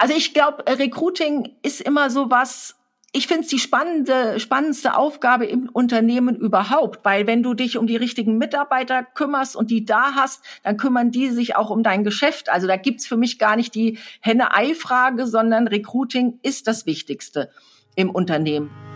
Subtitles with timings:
[0.00, 2.74] Also ich glaube, Recruiting ist immer so was,
[3.12, 7.86] ich finde es die spannende, spannendste Aufgabe im Unternehmen überhaupt, weil wenn du dich um
[7.86, 12.02] die richtigen Mitarbeiter kümmerst und die da hast, dann kümmern die sich auch um dein
[12.02, 12.48] Geschäft.
[12.48, 17.50] Also da gibt's für mich gar nicht die Henne-Ei-Frage, sondern Recruiting ist das Wichtigste
[17.94, 18.89] im Unternehmen.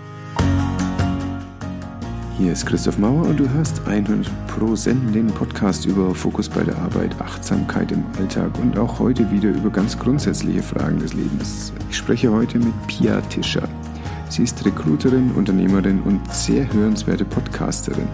[2.36, 6.64] Hier ist Christoph Mauer und du hörst 100 Pro Senden, den Podcast über Fokus bei
[6.64, 11.72] der Arbeit, Achtsamkeit im Alltag und auch heute wieder über ganz grundsätzliche Fragen des Lebens.
[11.90, 13.68] Ich spreche heute mit Pia Tischer.
[14.30, 18.08] Sie ist Recruiterin, Unternehmerin und sehr hörenswerte Podcasterin.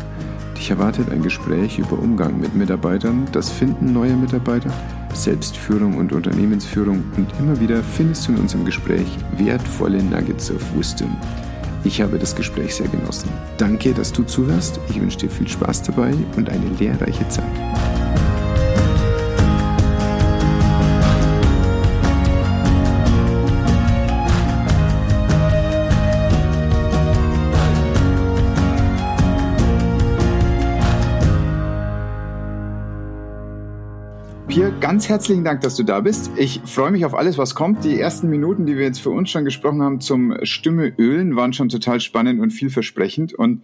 [0.55, 4.71] Dich erwartet ein Gespräch über Umgang mit Mitarbeitern, das Finden neuer Mitarbeiter,
[5.15, 9.07] Selbstführung und Unternehmensführung und immer wieder findest du in unserem Gespräch
[9.39, 11.17] wertvolle Nuggets of Wisdom.
[11.85, 13.31] Ich habe das Gespräch sehr genossen.
[13.57, 14.81] Danke, dass du zuhörst.
[14.91, 18.00] Ich wünsche dir viel Spaß dabei und eine lehrreiche Zeit.
[34.51, 36.33] Pia, ganz herzlichen Dank, dass du da bist.
[36.37, 37.85] Ich freue mich auf alles, was kommt.
[37.85, 41.53] Die ersten Minuten, die wir jetzt für uns schon gesprochen haben zum Stimme ölen, waren
[41.53, 43.33] schon total spannend und vielversprechend.
[43.33, 43.63] Und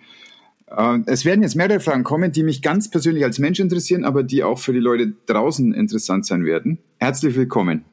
[0.69, 4.23] äh, es werden jetzt mehrere Fragen kommen, die mich ganz persönlich als Mensch interessieren, aber
[4.23, 6.79] die auch für die Leute draußen interessant sein werden.
[6.99, 7.85] Herzlich willkommen.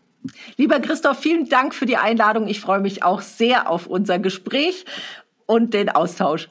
[0.57, 2.45] Lieber Christoph, vielen Dank für die Einladung.
[2.45, 4.85] Ich freue mich auch sehr auf unser Gespräch
[5.47, 6.47] und den Austausch.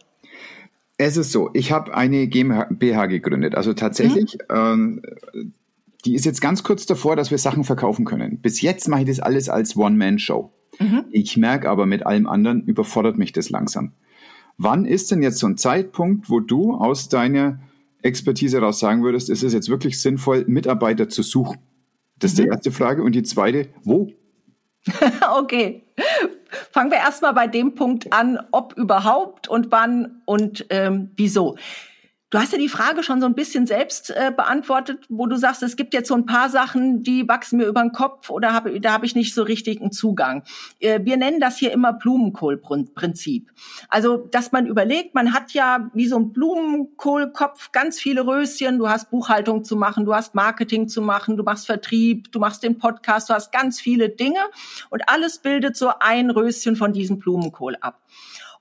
[0.99, 3.55] Es ist so, ich habe eine GmbH gegründet.
[3.55, 5.03] Also tatsächlich, mhm.
[5.05, 5.45] äh,
[6.05, 8.41] die ist jetzt ganz kurz davor, dass wir Sachen verkaufen können.
[8.41, 10.53] Bis jetzt mache ich das alles als One-Man-Show.
[10.79, 11.05] Mhm.
[11.11, 13.93] Ich merke aber, mit allem anderen überfordert mich das langsam.
[14.59, 17.61] Wann ist denn jetzt so ein Zeitpunkt, wo du aus deiner
[18.03, 21.59] Expertise heraus sagen würdest, ist es jetzt wirklich sinnvoll, Mitarbeiter zu suchen?
[22.19, 22.43] Das ist mhm.
[22.43, 23.03] die erste Frage.
[23.03, 24.11] Und die zweite, wo?
[25.37, 25.85] okay.
[26.73, 31.57] Fangen wir erstmal bei dem Punkt an, ob überhaupt und wann und ähm, wieso.
[32.33, 35.63] Du hast ja die Frage schon so ein bisschen selbst äh, beantwortet, wo du sagst,
[35.63, 38.67] es gibt jetzt so ein paar Sachen, die wachsen mir über den Kopf oder hab,
[38.81, 40.43] da habe ich nicht so richtig einen Zugang.
[40.81, 43.53] Äh, wir nennen das hier immer Blumenkohlprinzip.
[43.91, 48.89] Also, dass man überlegt, man hat ja wie so ein Blumenkohlkopf ganz viele Röschen, du
[48.89, 52.79] hast Buchhaltung zu machen, du hast Marketing zu machen, du machst Vertrieb, du machst den
[52.79, 54.41] Podcast, du hast ganz viele Dinge
[54.89, 58.01] und alles bildet so ein Röschen von diesem Blumenkohl ab.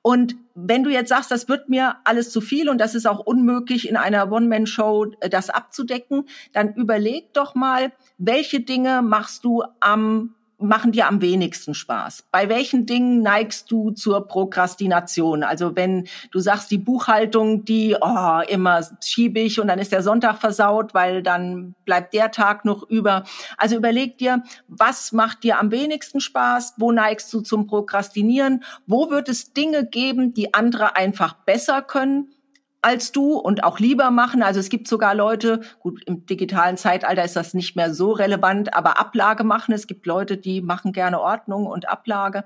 [0.01, 3.19] Und wenn du jetzt sagst, das wird mir alles zu viel und das ist auch
[3.19, 9.63] unmöglich in einer One-Man-Show äh, das abzudecken, dann überleg doch mal, welche Dinge machst du
[9.79, 12.25] am machen dir am wenigsten Spaß?
[12.31, 15.43] Bei welchen Dingen neigst du zur Prokrastination?
[15.43, 20.03] Also wenn du sagst, die Buchhaltung, die oh, immer schiebe ich und dann ist der
[20.03, 23.23] Sonntag versaut, weil dann bleibt der Tag noch über.
[23.57, 26.75] Also überleg dir, was macht dir am wenigsten Spaß?
[26.77, 28.63] Wo neigst du zum Prokrastinieren?
[28.87, 32.33] Wo wird es Dinge geben, die andere einfach besser können?
[32.81, 34.41] Als du und auch lieber machen.
[34.41, 38.73] Also es gibt sogar Leute, gut, im digitalen Zeitalter ist das nicht mehr so relevant,
[38.73, 39.73] aber Ablage machen.
[39.73, 42.43] Es gibt Leute, die machen gerne Ordnung und Ablage.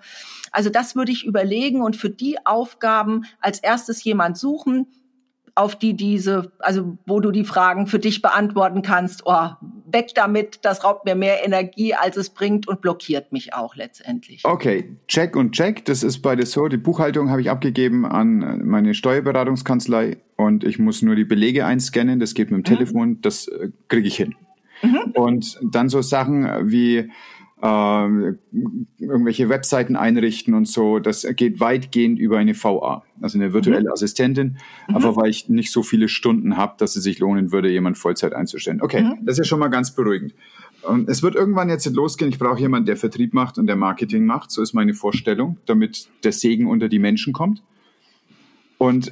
[0.51, 4.87] Also das würde ich überlegen und für die Aufgaben als erstes jemand suchen,
[5.55, 9.49] auf die diese, also wo du die Fragen für dich beantworten kannst, oh,
[9.85, 14.43] weg damit, das raubt mir mehr Energie, als es bringt und blockiert mich auch letztendlich.
[14.43, 18.93] Okay, check und check, das ist bei so, die Buchhaltung habe ich abgegeben an meine
[18.93, 22.77] Steuerberatungskanzlei und ich muss nur die Belege einscannen, das geht mit dem mhm.
[22.77, 24.35] Telefon, das äh, kriege ich hin.
[24.81, 25.11] Mhm.
[25.13, 27.09] Und dann so Sachen wie
[27.65, 28.33] äh,
[28.99, 30.99] irgendwelche Webseiten einrichten und so.
[30.99, 33.91] Das geht weitgehend über eine VA, also eine virtuelle mhm.
[33.91, 34.95] Assistentin, mhm.
[34.95, 38.33] aber weil ich nicht so viele Stunden habe, dass es sich lohnen würde, jemand Vollzeit
[38.33, 38.81] einzustellen.
[38.81, 39.25] Okay, mhm.
[39.25, 40.35] das ist ja schon mal ganz beruhigend.
[40.83, 42.29] Und es wird irgendwann jetzt losgehen.
[42.29, 44.51] Ich brauche jemanden, der Vertrieb macht und der Marketing macht.
[44.51, 47.63] So ist meine Vorstellung, damit der Segen unter die Menschen kommt.
[48.77, 49.11] Und.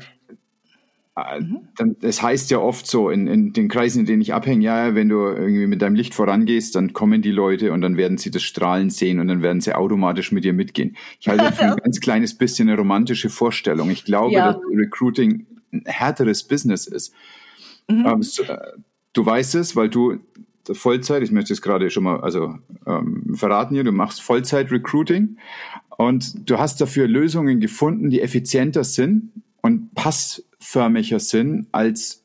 [1.15, 4.95] Dann, es heißt ja oft so in, in den Kreisen, in denen ich abhänge, ja,
[4.95, 8.31] wenn du irgendwie mit deinem Licht vorangehst, dann kommen die Leute und dann werden sie
[8.31, 10.97] das Strahlen sehen und dann werden sie automatisch mit dir mitgehen.
[11.19, 13.91] Ich halte das für ein ganz kleines bisschen eine romantische Vorstellung.
[13.91, 14.53] Ich glaube, ja.
[14.53, 17.13] dass Recruiting ein härteres Business ist.
[17.87, 18.05] Mhm.
[18.07, 18.57] Ähm, äh,
[19.13, 20.17] du weißt es, weil du
[20.71, 22.55] Vollzeit, ich möchte es gerade schon mal also
[22.87, 25.37] ähm, verraten hier, du machst Vollzeit-Recruiting
[25.97, 29.31] und du hast dafür Lösungen gefunden, die effizienter sind
[29.63, 32.23] und pass förmiger sind, als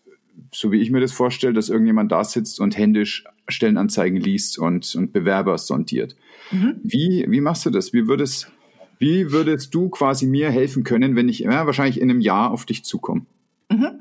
[0.53, 4.95] so wie ich mir das vorstelle, dass irgendjemand da sitzt und händisch Stellenanzeigen liest und,
[4.95, 6.17] und Bewerber sondiert.
[6.51, 6.81] Mhm.
[6.83, 7.93] Wie, wie machst du das?
[7.93, 8.51] Wie würdest,
[8.99, 12.67] wie würdest du quasi mir helfen können, wenn ich ja, wahrscheinlich in einem Jahr auf
[12.67, 13.23] dich zukomme?
[13.71, 14.01] Mhm.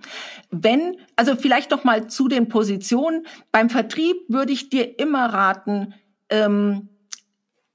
[0.50, 3.26] Wenn, also vielleicht noch mal zu den Positionen.
[3.52, 5.94] Beim Vertrieb würde ich dir immer raten,
[6.30, 6.90] ähm,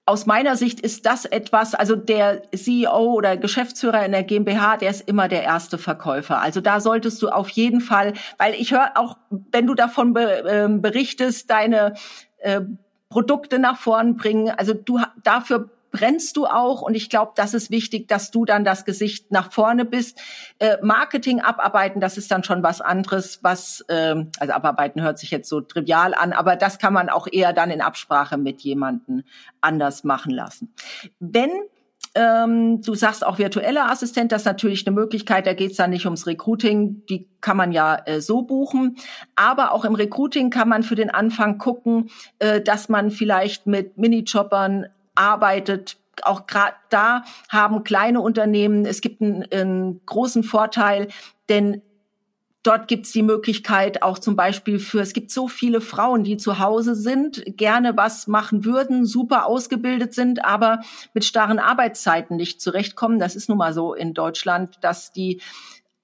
[0.04, 4.90] aus meiner Sicht ist das etwas, also der CEO oder Geschäftsführer in der GmbH, der
[4.90, 6.40] ist immer der erste Verkäufer.
[6.40, 10.68] Also da solltest du auf jeden Fall, weil ich höre auch, wenn du davon äh,
[10.68, 11.94] berichtest, deine
[12.38, 12.62] äh,
[13.10, 14.50] Produkte nach vorn bringen.
[14.50, 18.64] Also du dafür brennst du auch und ich glaube, das ist wichtig, dass du dann
[18.64, 20.18] das Gesicht nach vorne bist.
[20.58, 25.30] Äh, Marketing abarbeiten, das ist dann schon was anderes, was ähm, also abarbeiten hört sich
[25.30, 29.22] jetzt so trivial an, aber das kann man auch eher dann in Absprache mit jemanden
[29.60, 30.74] anders machen lassen.
[31.20, 31.50] Wenn
[32.14, 35.90] ähm, du sagst auch virtueller Assistent, das ist natürlich eine Möglichkeit, da geht es dann
[35.90, 38.96] nicht ums Recruiting, die kann man ja äh, so buchen.
[39.34, 43.96] Aber auch im Recruiting kann man für den Anfang gucken, äh, dass man vielleicht mit
[43.96, 45.96] Minijobbern arbeitet.
[46.22, 51.08] Auch gerade da haben kleine Unternehmen, es gibt einen, einen großen Vorteil,
[51.48, 51.82] denn
[52.62, 56.60] Dort gibt's die Möglichkeit auch zum Beispiel für, es gibt so viele Frauen, die zu
[56.60, 60.80] Hause sind, gerne was machen würden, super ausgebildet sind, aber
[61.12, 63.18] mit starren Arbeitszeiten nicht zurechtkommen.
[63.18, 65.40] Das ist nun mal so in Deutschland, dass die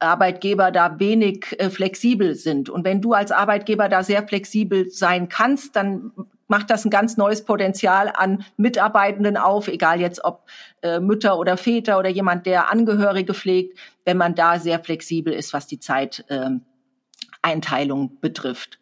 [0.00, 2.70] Arbeitgeber da wenig äh, flexibel sind.
[2.70, 6.10] Und wenn du als Arbeitgeber da sehr flexibel sein kannst, dann
[6.48, 10.48] macht das ein ganz neues Potenzial an Mitarbeitenden auf, egal jetzt ob
[10.82, 15.52] äh, Mütter oder Väter oder jemand, der Angehörige pflegt, wenn man da sehr flexibel ist,
[15.52, 18.80] was die Zeiteinteilung ähm, betrifft.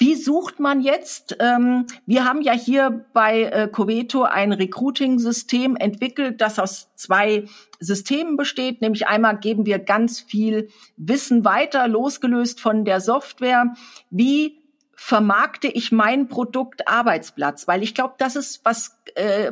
[0.00, 1.36] Wie sucht man jetzt?
[1.40, 7.44] Ähm, wir haben ja hier bei äh, Coveto ein Recruiting-System entwickelt, das aus zwei
[7.80, 8.80] Systemen besteht.
[8.80, 13.74] Nämlich einmal geben wir ganz viel Wissen weiter, losgelöst von der Software.
[14.08, 14.59] Wie
[15.02, 17.66] vermarkte ich mein Produkt Arbeitsplatz?
[17.66, 19.50] Weil ich glaube, das ist was äh,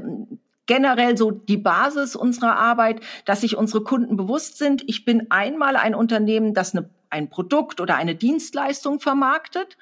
[0.66, 4.84] generell so die Basis unserer Arbeit, dass sich unsere Kunden bewusst sind.
[4.86, 9.78] Ich bin einmal ein Unternehmen, das eine, ein Produkt oder eine Dienstleistung vermarktet.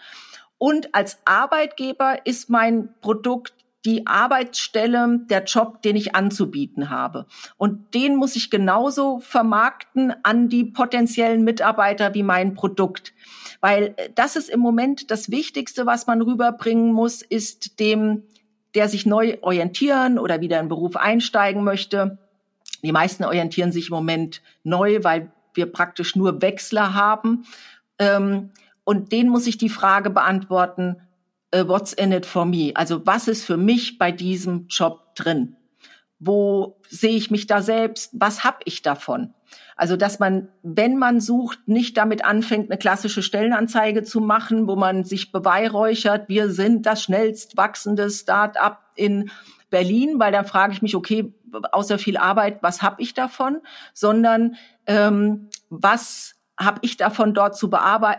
[0.56, 3.56] Und als Arbeitgeber ist mein Produkt
[3.87, 7.27] die Arbeitsstelle, der Job, den ich anzubieten habe.
[7.56, 13.15] Und den muss ich genauso vermarkten an die potenziellen Mitarbeiter wie mein Produkt.
[13.61, 18.25] Weil äh, das ist im Moment das Wichtigste, was man rüberbringen muss, ist dem,
[18.75, 22.19] der sich neu orientieren oder wieder in Beruf einsteigen möchte.
[22.83, 27.47] Die meisten orientieren sich im Moment neu, weil wir praktisch nur Wechsler haben.
[27.99, 28.50] Ähm,
[28.85, 30.97] und denen muss ich die Frage beantworten,
[31.52, 32.72] what's in it for me?
[32.75, 35.56] Also was ist für mich bei diesem Job drin?
[36.19, 38.10] Wo sehe ich mich da selbst?
[38.14, 39.34] Was habe ich davon?
[39.76, 44.75] Also, dass man, wenn man sucht, nicht damit anfängt, eine klassische Stellenanzeige zu machen, wo
[44.75, 49.31] man sich beweihräuchert, wir sind das schnellst wachsende Start-up in
[49.69, 51.34] Berlin, weil da frage ich mich, okay,
[51.72, 53.60] außer viel Arbeit, was habe ich davon?
[53.92, 54.56] Sondern
[54.87, 57.70] ähm, was habe ich davon dort zu,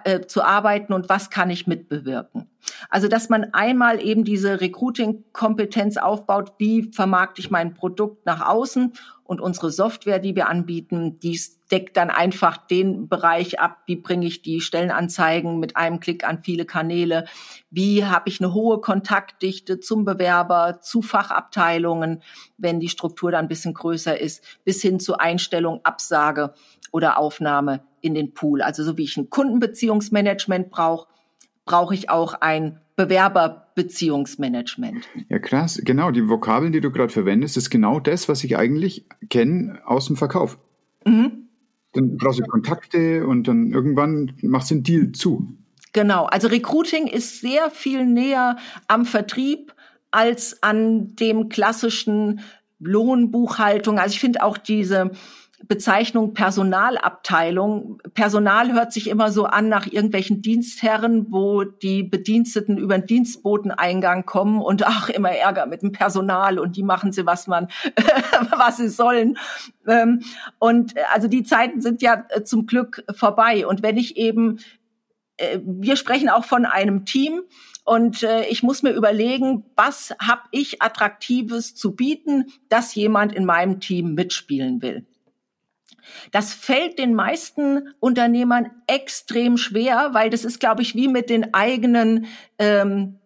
[0.04, 2.50] äh, zu arbeiten und was kann ich mitbewirken?
[2.90, 8.94] Also, dass man einmal eben diese Recruiting-Kompetenz aufbaut, wie vermarkte ich mein Produkt nach außen
[9.24, 11.40] und unsere Software, die wir anbieten, die
[11.70, 16.42] deckt dann einfach den Bereich ab, wie bringe ich die Stellenanzeigen mit einem Klick an
[16.42, 17.26] viele Kanäle,
[17.70, 22.22] wie habe ich eine hohe Kontaktdichte zum Bewerber, zu Fachabteilungen,
[22.58, 26.54] wenn die Struktur dann ein bisschen größer ist, bis hin zu Einstellung, Absage
[26.92, 28.62] oder Aufnahme in den Pool.
[28.62, 31.08] Also so wie ich ein Kundenbeziehungsmanagement brauche,
[31.66, 35.08] brauche ich auch ein Bewerberbeziehungsmanagement.
[35.30, 35.80] Ja, krass.
[35.84, 40.08] Genau, die Vokabeln, die du gerade verwendest, ist genau das, was ich eigentlich kenne aus
[40.08, 40.58] dem Verkauf.
[41.06, 41.50] Mhm.
[41.94, 45.48] Dann brauchst du Kontakte und dann irgendwann machst du einen Deal zu.
[45.94, 48.58] Genau, also Recruiting ist sehr viel näher
[48.88, 49.74] am Vertrieb
[50.12, 52.42] als an dem klassischen
[52.80, 54.00] Lohnbuchhaltung.
[54.00, 55.12] Also ich finde auch diese
[55.66, 58.00] Bezeichnung Personalabteilung.
[58.14, 64.26] Personal hört sich immer so an nach irgendwelchen Dienstherren, wo die Bediensteten über den Dienstboteneingang
[64.26, 67.70] kommen und ach, immer Ärger mit dem Personal und die machen sie, was man,
[68.58, 69.38] was sie sollen.
[69.88, 70.22] Ähm,
[70.60, 73.66] und äh, also die Zeiten sind ja äh, zum Glück vorbei.
[73.66, 74.60] Und wenn ich eben,
[75.38, 77.42] äh, wir sprechen auch von einem Team,
[77.84, 83.46] und äh, ich muss mir überlegen, was habe ich attraktives zu bieten, dass jemand in
[83.46, 85.06] meinem Team mitspielen will.
[86.32, 91.54] Das fällt den meisten Unternehmern extrem schwer, weil das ist, glaube ich, wie mit den
[91.54, 92.28] eigenen
[92.60, 93.20] ähm,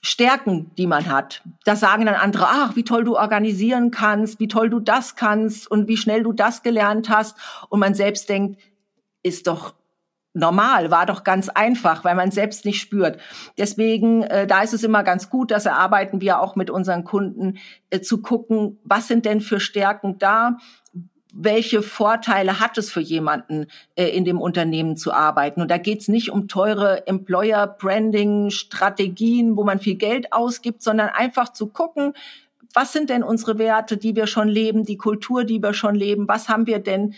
[0.00, 1.42] Stärken, die man hat.
[1.64, 5.70] Da sagen dann andere, ach, wie toll du organisieren kannst, wie toll du das kannst
[5.70, 7.36] und wie schnell du das gelernt hast.
[7.68, 8.60] Und man selbst denkt,
[9.22, 9.74] ist doch
[10.34, 13.18] normal, war doch ganz einfach, weil man selbst nicht spürt.
[13.56, 17.58] Deswegen, äh, da ist es immer ganz gut, das erarbeiten wir auch mit unseren Kunden,
[17.90, 20.58] äh, zu gucken, was sind denn für Stärken da,
[21.32, 23.66] welche Vorteile hat es für jemanden,
[23.96, 25.60] äh, in dem Unternehmen zu arbeiten.
[25.60, 31.52] Und da geht es nicht um teure Employer-Branding-Strategien, wo man viel Geld ausgibt, sondern einfach
[31.52, 32.14] zu gucken,
[32.74, 36.28] was sind denn unsere Werte, die wir schon leben, die Kultur, die wir schon leben,
[36.28, 37.14] was haben wir denn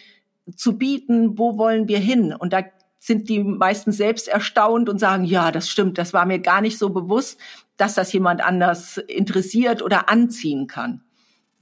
[0.56, 2.34] zu bieten, wo wollen wir hin?
[2.34, 2.62] Und da
[2.98, 6.78] sind die meisten selbst erstaunt und sagen, ja, das stimmt, das war mir gar nicht
[6.78, 7.40] so bewusst,
[7.76, 11.02] dass das jemand anders interessiert oder anziehen kann.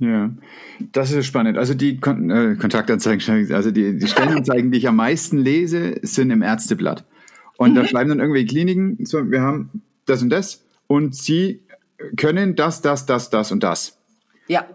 [0.00, 0.31] Ja,
[0.93, 1.59] das ist spannend.
[1.59, 6.31] Also die Kon äh, Kontaktanzeigen, also die, die Stellenanzeigen, die ich am meisten lese, sind
[6.31, 7.05] im Ärzteblatt.
[7.57, 7.75] Und mhm.
[7.75, 11.62] da schreiben dann irgendwelche Kliniken, so, wir haben das und das und sie
[12.17, 13.99] können das, das, das, das und das.
[14.47, 14.67] Ja.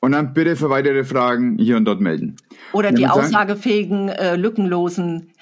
[0.00, 2.36] Und dann bitte für weitere Fragen hier und dort melden.
[2.72, 5.32] Oder die aussagefähigen, äh, lückenlosen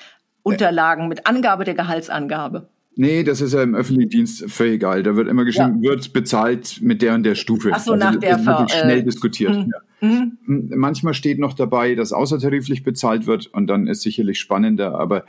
[0.43, 2.69] Unterlagen mit Angabe der Gehaltsangabe.
[3.01, 5.05] Nee, das ist ja im öffentlichen Dienst völlig egal.
[5.05, 5.91] Da wird immer geschrieben, ja.
[5.93, 7.71] wird bezahlt mit der und der Stufe.
[7.73, 9.55] Ach so, also nach der Ver schnell äh, diskutiert.
[9.55, 9.67] Mh.
[10.01, 10.09] Ja.
[10.09, 10.73] Mhm.
[10.75, 15.27] Manchmal steht noch dabei, dass außertariflich bezahlt wird und dann ist sicherlich spannender, aber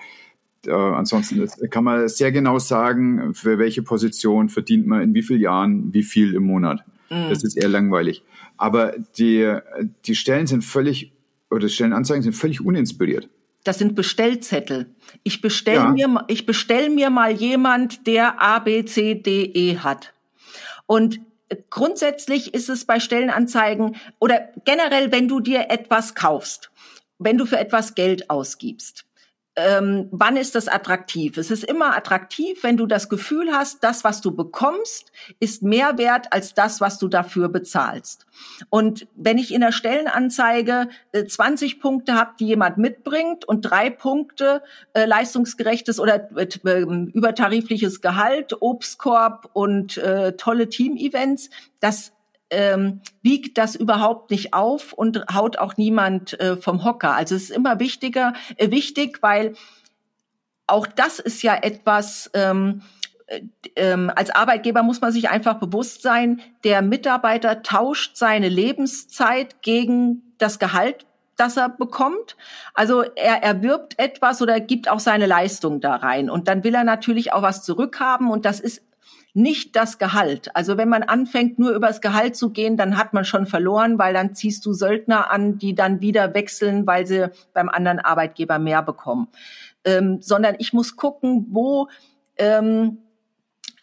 [0.66, 5.42] äh, ansonsten kann man sehr genau sagen, für welche Position verdient man in wie vielen
[5.42, 6.84] Jahren wie viel im Monat.
[7.12, 7.30] Mhm.
[7.30, 8.24] Das ist eher langweilig.
[8.58, 9.48] Aber die,
[10.06, 11.14] die Stellen sind völlig,
[11.52, 13.30] oder Stellenanzeigen sind völlig uninspiriert.
[13.64, 14.96] Das sind Bestellzettel.
[15.24, 15.90] Ich bestell ja.
[15.90, 20.14] mir, ich bestell mir mal jemand, der A, B, C, D, E hat.
[20.86, 21.20] Und
[21.70, 26.72] grundsätzlich ist es bei Stellenanzeigen oder generell, wenn du dir etwas kaufst,
[27.18, 29.06] wenn du für etwas Geld ausgibst,
[29.60, 31.38] ähm, wann ist das attraktiv?
[31.38, 35.98] Es ist immer attraktiv, wenn du das Gefühl hast, das, was du bekommst, ist mehr
[35.98, 38.26] wert als das, was du dafür bezahlst.
[38.70, 43.90] Und wenn ich in der Stellenanzeige äh, 20 Punkte habe, die jemand mitbringt und drei
[43.90, 44.64] Punkte
[44.94, 46.48] äh, leistungsgerechtes oder äh,
[47.14, 51.50] übertarifliches Gehalt, Obstkorb und äh, tolle Team-Events,
[51.80, 52.14] das
[52.50, 57.16] ähm, wiegt das überhaupt nicht auf und haut auch niemand äh, vom Hocker.
[57.16, 59.54] Also es ist immer wichtiger, äh, wichtig, weil
[60.68, 62.82] auch das ist ja etwas, ähm,
[63.28, 63.42] äh,
[63.76, 70.34] ähm, als Arbeitgeber muss man sich einfach bewusst sein, der Mitarbeiter tauscht seine Lebenszeit gegen
[70.38, 72.36] das Gehalt, das er bekommt.
[72.74, 76.30] Also er erwirbt etwas oder gibt auch seine Leistung da rein.
[76.30, 78.30] Und dann will er natürlich auch was zurückhaben.
[78.30, 78.82] Und das ist
[79.40, 80.56] nicht das Gehalt.
[80.56, 84.14] Also wenn man anfängt, nur übers Gehalt zu gehen, dann hat man schon verloren, weil
[84.14, 88.84] dann ziehst du Söldner an, die dann wieder wechseln, weil sie beim anderen Arbeitgeber mehr
[88.84, 89.30] bekommen.
[89.86, 91.88] Ähm, sondern ich muss gucken, wo
[92.38, 93.00] ähm,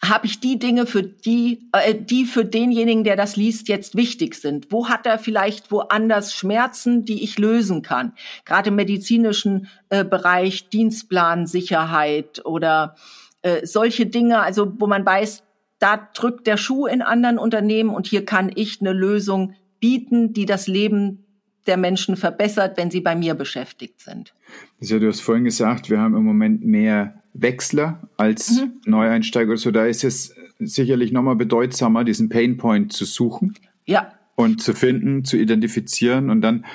[0.03, 4.35] habe ich die Dinge für die, äh, die für denjenigen, der das liest, jetzt wichtig
[4.35, 4.71] sind?
[4.71, 8.13] Wo hat er vielleicht woanders Schmerzen, die ich lösen kann?
[8.45, 12.95] Gerade im medizinischen äh, Bereich, Dienstplan, Sicherheit oder
[13.41, 15.43] äh, solche Dinge, also wo man weiß,
[15.79, 20.45] da drückt der Schuh in anderen Unternehmen und hier kann ich eine Lösung bieten, die
[20.45, 21.23] das Leben
[21.67, 24.33] der Menschen verbessert, wenn sie bei mir beschäftigt sind.
[24.79, 28.81] Also du hast vorhin gesagt, wir haben im Moment mehr Wechsler als mhm.
[28.85, 29.57] Neueinsteiger.
[29.57, 33.53] So da ist es sicherlich nochmal bedeutsamer, diesen Painpoint zu suchen.
[33.85, 34.13] Ja.
[34.35, 36.29] Und zu finden, zu identifizieren.
[36.29, 36.65] Und dann,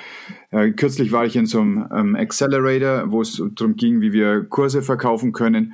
[0.51, 4.43] äh, kürzlich war ich in so einem ähm, Accelerator, wo es darum ging, wie wir
[4.43, 5.73] Kurse verkaufen können.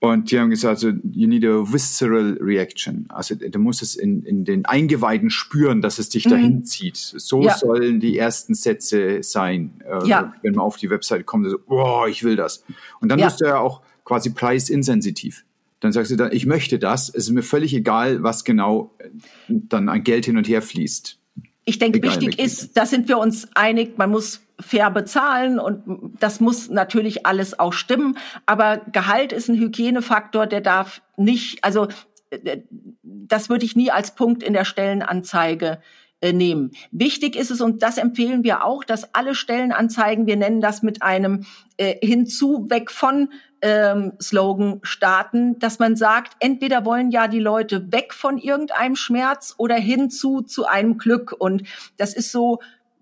[0.00, 3.06] Und die haben gesagt, so, you need a visceral reaction.
[3.08, 6.30] Also du musst es in, in den Eingeweiden spüren, dass es dich mhm.
[6.30, 6.96] dahin zieht.
[6.96, 7.56] So ja.
[7.56, 9.82] sollen die ersten Sätze sein.
[9.84, 10.34] Äh, ja.
[10.42, 12.64] Wenn man auf die Website kommt, so, oh, ich will das.
[13.00, 13.26] Und dann ja.
[13.26, 15.44] bist du ja auch quasi preisinsensitiv.
[15.80, 17.08] Dann sagst du dann, ich möchte das.
[17.08, 19.08] Es ist mir völlig egal, was genau äh,
[19.48, 21.18] dann an Geld hin und her fließt.
[21.64, 26.16] Ich denke, egal, wichtig ist, da sind wir uns einig, man muss fair bezahlen und
[26.18, 28.18] das muss natürlich alles auch stimmen.
[28.46, 31.88] Aber Gehalt ist ein Hygienefaktor, der darf nicht, also
[32.30, 32.58] äh,
[33.02, 35.80] das würde ich nie als Punkt in der Stellenanzeige
[36.20, 36.72] äh, nehmen.
[36.90, 41.02] Wichtig ist es, und das empfehlen wir auch, dass alle Stellenanzeigen, wir nennen das mit
[41.02, 41.46] einem
[41.76, 43.28] äh, hinzu, weg von
[43.62, 49.54] ähm, Slogan starten, dass man sagt, entweder wollen ja die Leute weg von irgendeinem Schmerz
[49.58, 51.34] oder hinzu zu einem Glück.
[51.38, 51.62] Und
[51.96, 52.58] das ist so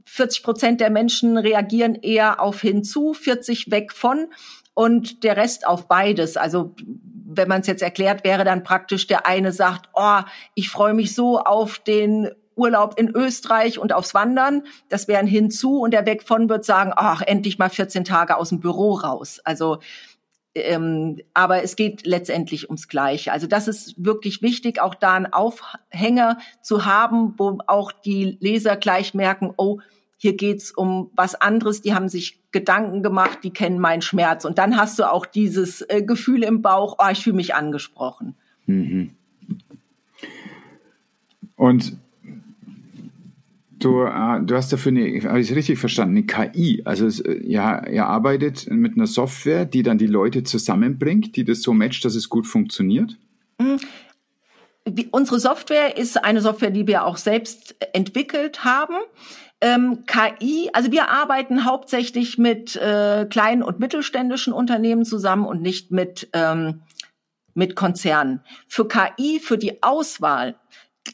[0.06, 4.28] 40 Prozent der Menschen reagieren eher auf hinzu, 40 weg von
[4.72, 6.36] und der Rest auf beides.
[6.36, 6.75] Also
[7.26, 10.20] wenn man es jetzt erklärt, wäre dann praktisch der eine sagt, oh,
[10.54, 14.62] ich freue mich so auf den Urlaub in Österreich und aufs Wandern.
[14.88, 18.48] Das wären hinzu und der weg von wird sagen, ach, endlich mal 14 Tage aus
[18.48, 19.40] dem Büro raus.
[19.44, 19.78] Also
[20.54, 23.30] ähm, aber es geht letztendlich ums Gleiche.
[23.30, 28.76] Also das ist wirklich wichtig, auch da einen Aufhänger zu haben, wo auch die Leser
[28.76, 29.80] gleich merken, oh,
[30.16, 34.44] hier geht's um was anderes, die haben sich Gedanken gemacht, die kennen meinen Schmerz.
[34.44, 38.35] Und dann hast du auch dieses äh, Gefühl im Bauch, oh, ich fühle mich angesprochen.
[38.66, 39.11] Mhm.
[41.56, 41.96] Und
[43.78, 46.82] du, äh, du hast dafür eine, habe ich richtig verstanden, eine KI.
[46.85, 51.44] Also es, äh, ja, ihr arbeitet mit einer Software, die dann die Leute zusammenbringt, die
[51.44, 53.18] das so matcht, dass es gut funktioniert?
[53.58, 53.78] Mhm
[54.87, 58.94] wie, unsere Software ist eine Software, die wir auch selbst entwickelt haben.
[59.60, 65.90] Ähm, KI, also wir arbeiten hauptsächlich mit äh, kleinen und mittelständischen Unternehmen zusammen und nicht
[65.90, 66.82] mit ähm,
[67.56, 68.42] mit Konzernen.
[68.68, 70.56] Für KI, für die Auswahl,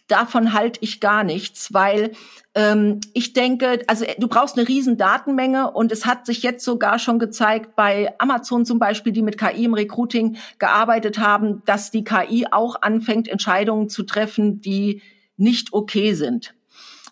[0.08, 2.12] davon halte ich gar nichts, weil
[2.54, 6.98] ähm, ich denke, also du brauchst eine riesen Datenmenge und es hat sich jetzt sogar
[6.98, 12.04] schon gezeigt bei Amazon zum Beispiel, die mit KI im Recruiting gearbeitet haben, dass die
[12.04, 15.00] KI auch anfängt, Entscheidungen zu treffen, die
[15.36, 16.54] nicht okay sind.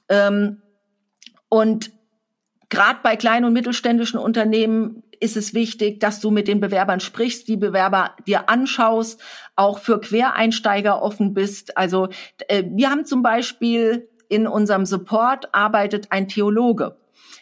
[0.08, 0.60] Ähm,
[1.50, 1.90] und
[2.70, 7.46] gerade bei kleinen und mittelständischen Unternehmen ist es wichtig, dass du mit den Bewerbern sprichst,
[7.46, 9.20] die Bewerber dir anschaust,
[9.54, 11.76] auch für Quereinsteiger offen bist.
[11.76, 12.08] Also
[12.48, 16.96] äh, wir haben zum Beispiel in unserem Support arbeitet ein Theologe.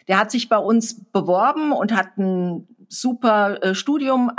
[0.09, 4.33] Der hat sich bei uns beworben und hat ein super äh, Studium,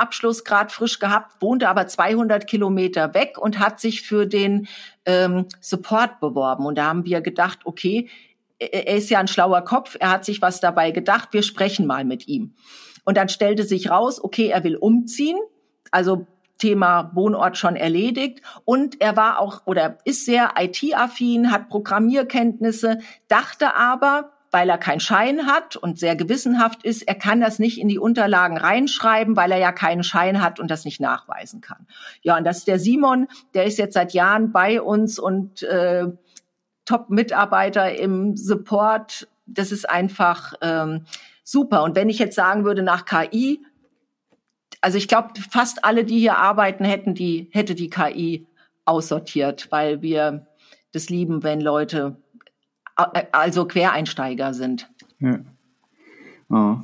[0.43, 4.67] gerade frisch gehabt, wohnte aber 200 Kilometer weg und hat sich für den
[5.05, 6.65] ähm, Support beworben.
[6.65, 8.09] Und da haben wir gedacht, okay,
[8.59, 12.05] er ist ja ein schlauer Kopf, er hat sich was dabei gedacht, wir sprechen mal
[12.05, 12.55] mit ihm.
[13.05, 15.37] Und dann stellte sich raus, okay, er will umziehen,
[15.91, 16.27] also
[16.59, 18.41] Thema Wohnort schon erledigt.
[18.65, 24.99] Und er war auch oder ist sehr IT-affin, hat Programmierkenntnisse, dachte aber, weil er keinen
[24.99, 29.51] Schein hat und sehr gewissenhaft ist, er kann das nicht in die Unterlagen reinschreiben, weil
[29.51, 31.87] er ja keinen Schein hat und das nicht nachweisen kann.
[32.21, 36.07] Ja, und das ist der Simon, der ist jetzt seit Jahren bei uns und äh,
[36.89, 39.27] Top-Mitarbeiter im Support.
[39.45, 41.05] Das ist einfach ähm,
[41.43, 41.83] super.
[41.83, 43.63] Und wenn ich jetzt sagen würde nach KI,
[44.81, 48.47] also ich glaube, fast alle, die hier arbeiten, hätten die, hätte die KI
[48.85, 50.47] aussortiert, weil wir
[50.91, 52.17] das lieben, wenn Leute
[52.97, 54.89] äh, also Quereinsteiger sind.
[55.19, 55.41] Ja.
[56.49, 56.77] Oh.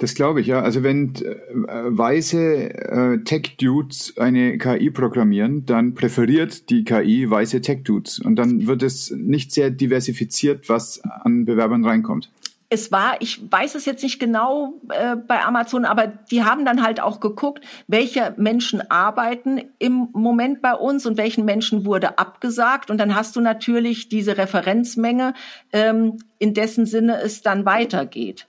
[0.00, 0.62] Das glaube ich, ja.
[0.62, 1.36] Also wenn äh,
[1.68, 8.18] weiße äh, Tech-Dudes eine KI programmieren, dann präferiert die KI weiße Tech-Dudes.
[8.18, 12.30] Und dann wird es nicht sehr diversifiziert, was an Bewerbern reinkommt
[12.72, 16.84] es war, ich weiß es jetzt nicht genau äh, bei Amazon, aber die haben dann
[16.84, 22.88] halt auch geguckt, welche Menschen arbeiten im Moment bei uns und welchen Menschen wurde abgesagt.
[22.88, 25.34] Und dann hast du natürlich diese Referenzmenge,
[25.72, 28.46] ähm, in dessen Sinne es dann weitergeht.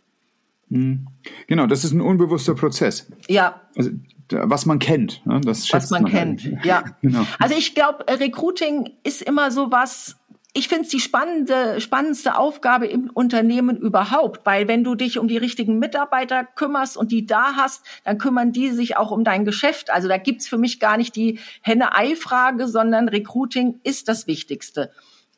[0.71, 1.07] Hm.
[1.47, 3.11] Genau, das ist ein unbewusster Prozess.
[3.27, 3.61] Ja.
[3.75, 3.91] Also,
[4.31, 5.41] was man kennt, ne?
[5.41, 6.43] das schätzt was man, man kennt.
[6.43, 6.65] Halt.
[6.65, 6.83] Ja.
[7.01, 7.27] genau.
[7.39, 10.15] Also ich glaube, Recruiting ist immer so was
[10.53, 15.29] ich finde es die spannende, spannendste Aufgabe im Unternehmen überhaupt, weil wenn du dich um
[15.29, 19.45] die richtigen Mitarbeiter kümmerst und die da hast, dann kümmern die sich auch um dein
[19.45, 19.89] Geschäft.
[19.89, 24.91] Also da gibt's für mich gar nicht die Henne-Ei-Frage, sondern Recruiting ist das Wichtigste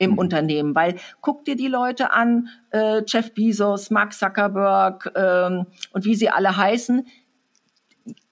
[0.04, 0.18] im mhm.
[0.18, 6.16] Unternehmen, weil guck dir die Leute an, äh, Jeff Bezos, Mark Zuckerberg ähm, und wie
[6.16, 7.06] sie alle heißen,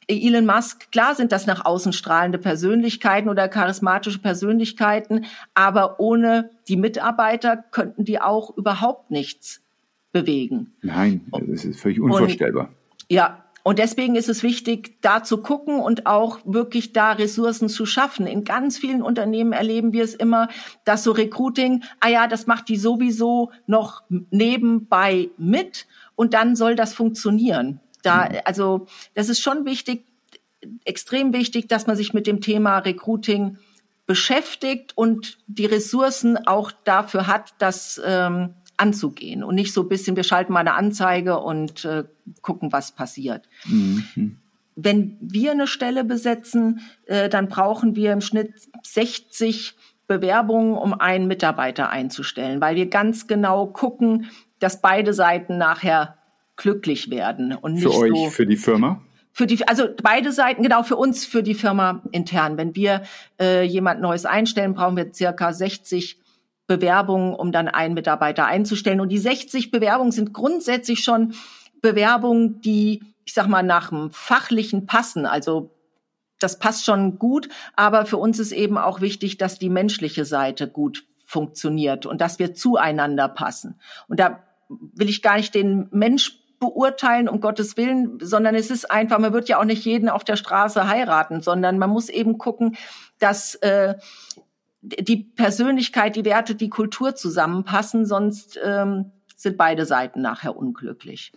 [0.07, 6.75] Elon Musk, klar sind das nach außen strahlende Persönlichkeiten oder charismatische Persönlichkeiten, aber ohne die
[6.75, 9.61] Mitarbeiter könnten die auch überhaupt nichts
[10.11, 10.73] bewegen.
[10.81, 12.65] Nein, das ist völlig unvorstellbar.
[12.65, 17.69] Und, ja, und deswegen ist es wichtig, da zu gucken und auch wirklich da Ressourcen
[17.69, 18.25] zu schaffen.
[18.25, 20.47] In ganz vielen Unternehmen erleben wir es immer,
[20.83, 26.75] dass so Recruiting, ah ja, das macht die sowieso noch nebenbei mit und dann soll
[26.75, 27.79] das funktionieren.
[28.03, 28.37] Da, mhm.
[28.45, 30.05] also das ist schon wichtig,
[30.85, 33.57] extrem wichtig, dass man sich mit dem Thema Recruiting
[34.07, 40.15] beschäftigt und die Ressourcen auch dafür hat, das ähm, anzugehen und nicht so ein bisschen,
[40.15, 42.03] wir schalten mal eine Anzeige und äh,
[42.41, 43.47] gucken, was passiert.
[43.65, 44.37] Mhm.
[44.75, 49.75] Wenn wir eine Stelle besetzen, äh, dann brauchen wir im Schnitt 60
[50.07, 56.17] Bewerbungen, um einen Mitarbeiter einzustellen, weil wir ganz genau gucken, dass beide Seiten nachher
[56.57, 59.01] glücklich werden und nicht für euch, so für die Firma.
[59.33, 62.57] Für die, also beide Seiten, genau für uns, für die Firma intern.
[62.57, 63.03] Wenn wir
[63.39, 66.20] äh, jemand Neues einstellen, brauchen wir circa 60
[66.71, 69.01] Bewerbungen, um dann einen Mitarbeiter einzustellen.
[69.01, 71.33] Und die 60 Bewerbungen sind grundsätzlich schon
[71.81, 75.25] Bewerbungen, die, ich sag mal, nach dem Fachlichen passen.
[75.25, 75.75] Also
[76.39, 80.69] das passt schon gut, aber für uns ist eben auch wichtig, dass die menschliche Seite
[80.69, 83.77] gut funktioniert und dass wir zueinander passen.
[84.07, 88.89] Und da will ich gar nicht den Mensch beurteilen, um Gottes Willen, sondern es ist
[88.89, 92.37] einfach, man wird ja auch nicht jeden auf der Straße heiraten, sondern man muss eben
[92.37, 92.77] gucken,
[93.19, 93.95] dass äh,
[94.81, 101.31] die Persönlichkeit, die Werte, die Kultur zusammenpassen, sonst ähm, sind beide Seiten nachher unglücklich.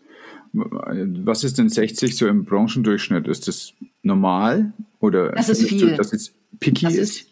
[0.52, 3.26] Was ist denn 60 so im Branchendurchschnitt?
[3.26, 5.90] Ist das normal oder das ist viel.
[5.90, 7.26] So, dass es picky das ist?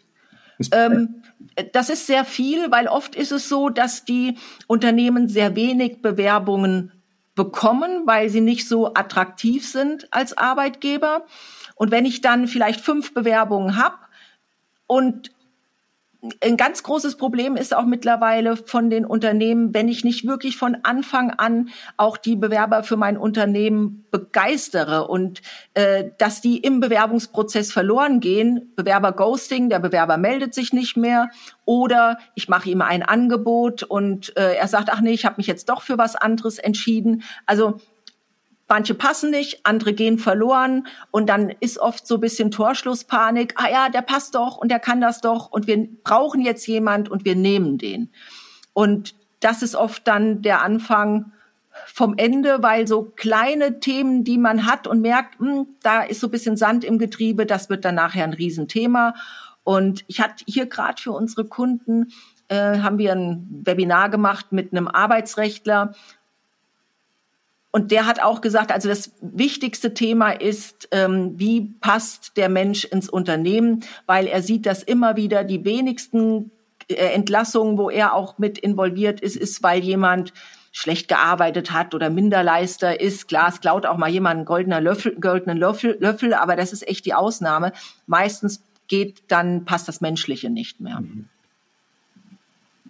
[0.59, 1.23] ist ähm,
[1.71, 6.91] das ist sehr viel, weil oft ist es so, dass die Unternehmen sehr wenig Bewerbungen
[7.35, 11.25] bekommen, weil sie nicht so attraktiv sind als Arbeitgeber.
[11.75, 13.95] Und wenn ich dann vielleicht fünf Bewerbungen habe
[14.85, 15.31] und
[16.41, 20.77] ein ganz großes Problem ist auch mittlerweile von den Unternehmen, wenn ich nicht wirklich von
[20.83, 25.41] Anfang an auch die Bewerber für mein Unternehmen begeistere und
[25.73, 28.71] äh, dass die im Bewerbungsprozess verloren gehen.
[28.77, 31.29] Bewerber Ghosting, der Bewerber meldet sich nicht mehr
[31.65, 35.47] oder ich mache ihm ein Angebot und äh, er sagt, ach nee, ich habe mich
[35.47, 37.23] jetzt doch für was anderes entschieden.
[37.45, 37.79] Also
[38.67, 43.53] Manche passen nicht, andere gehen verloren und dann ist oft so ein bisschen Torschlusspanik.
[43.57, 47.09] Ah ja, der passt doch und der kann das doch und wir brauchen jetzt jemand
[47.09, 48.09] und wir nehmen den.
[48.71, 51.33] Und das ist oft dann der Anfang
[51.85, 56.21] vom Ende, weil so kleine Themen, die man hat und merkt, mh, hm, da ist
[56.21, 59.13] so ein bisschen Sand im Getriebe, das wird dann nachher ein Riesenthema.
[59.63, 62.11] Und ich hatte hier gerade für unsere Kunden
[62.47, 65.93] äh, haben wir ein Webinar gemacht mit einem Arbeitsrechtler
[67.75, 72.85] und der hat auch gesagt, also das wichtigste Thema ist, ähm, wie passt der Mensch
[72.85, 76.51] ins Unternehmen, weil er sieht, dass immer wieder die wenigsten
[76.87, 80.33] äh, Entlassungen, wo er auch mit involviert ist, ist, weil jemand
[80.71, 83.27] schlecht gearbeitet hat oder Minderleister ist.
[83.27, 86.87] Klar, es klaut auch mal jemand einen goldenen Löffel, goldenen Löffel, Löffel, aber das ist
[86.87, 87.71] echt die Ausnahme.
[88.05, 91.01] Meistens geht dann, passt das Menschliche nicht mehr.
[91.01, 91.29] Mhm.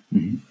[0.10, 0.41] Mhm.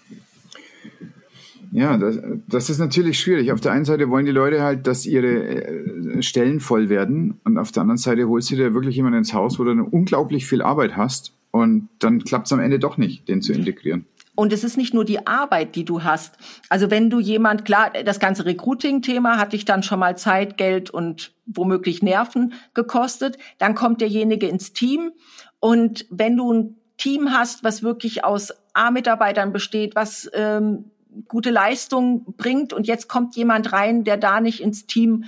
[1.73, 3.51] Ja, das, das ist natürlich schwierig.
[3.51, 7.57] Auf der einen Seite wollen die Leute halt, dass ihre äh, Stellen voll werden und
[7.57, 10.61] auf der anderen Seite holst du dir wirklich jemanden ins Haus, wo du unglaublich viel
[10.61, 14.05] Arbeit hast und dann klappt es am Ende doch nicht, den zu integrieren.
[14.35, 16.37] Und es ist nicht nur die Arbeit, die du hast.
[16.69, 20.91] Also wenn du jemand, klar, das ganze Recruiting-Thema hat dich dann schon mal Zeit, Geld
[20.91, 23.37] und womöglich Nerven gekostet.
[23.57, 25.11] Dann kommt derjenige ins Team.
[25.59, 30.85] Und wenn du ein Team hast, was wirklich aus A-Mitarbeitern besteht, was ähm,
[31.27, 35.25] gute Leistung bringt und jetzt kommt jemand rein, der da nicht ins Team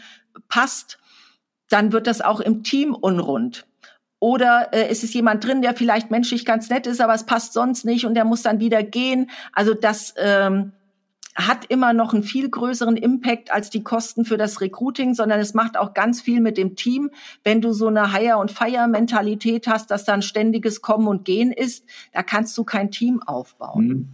[0.47, 0.97] passt,
[1.69, 3.65] dann wird das auch im Team unrund.
[4.19, 7.53] Oder äh, ist es jemand drin, der vielleicht menschlich ganz nett ist, aber es passt
[7.53, 9.29] sonst nicht und der muss dann wieder gehen.
[9.51, 10.71] Also das ähm,
[11.35, 15.53] hat immer noch einen viel größeren Impact als die Kosten für das Recruiting, sondern es
[15.53, 17.11] macht auch ganz viel mit dem Team.
[17.43, 21.51] Wenn du so eine Hire- und Fire-Mentalität hast, dass da ein ständiges Kommen und Gehen
[21.51, 23.87] ist, da kannst du kein Team aufbauen.
[23.87, 24.07] Mhm.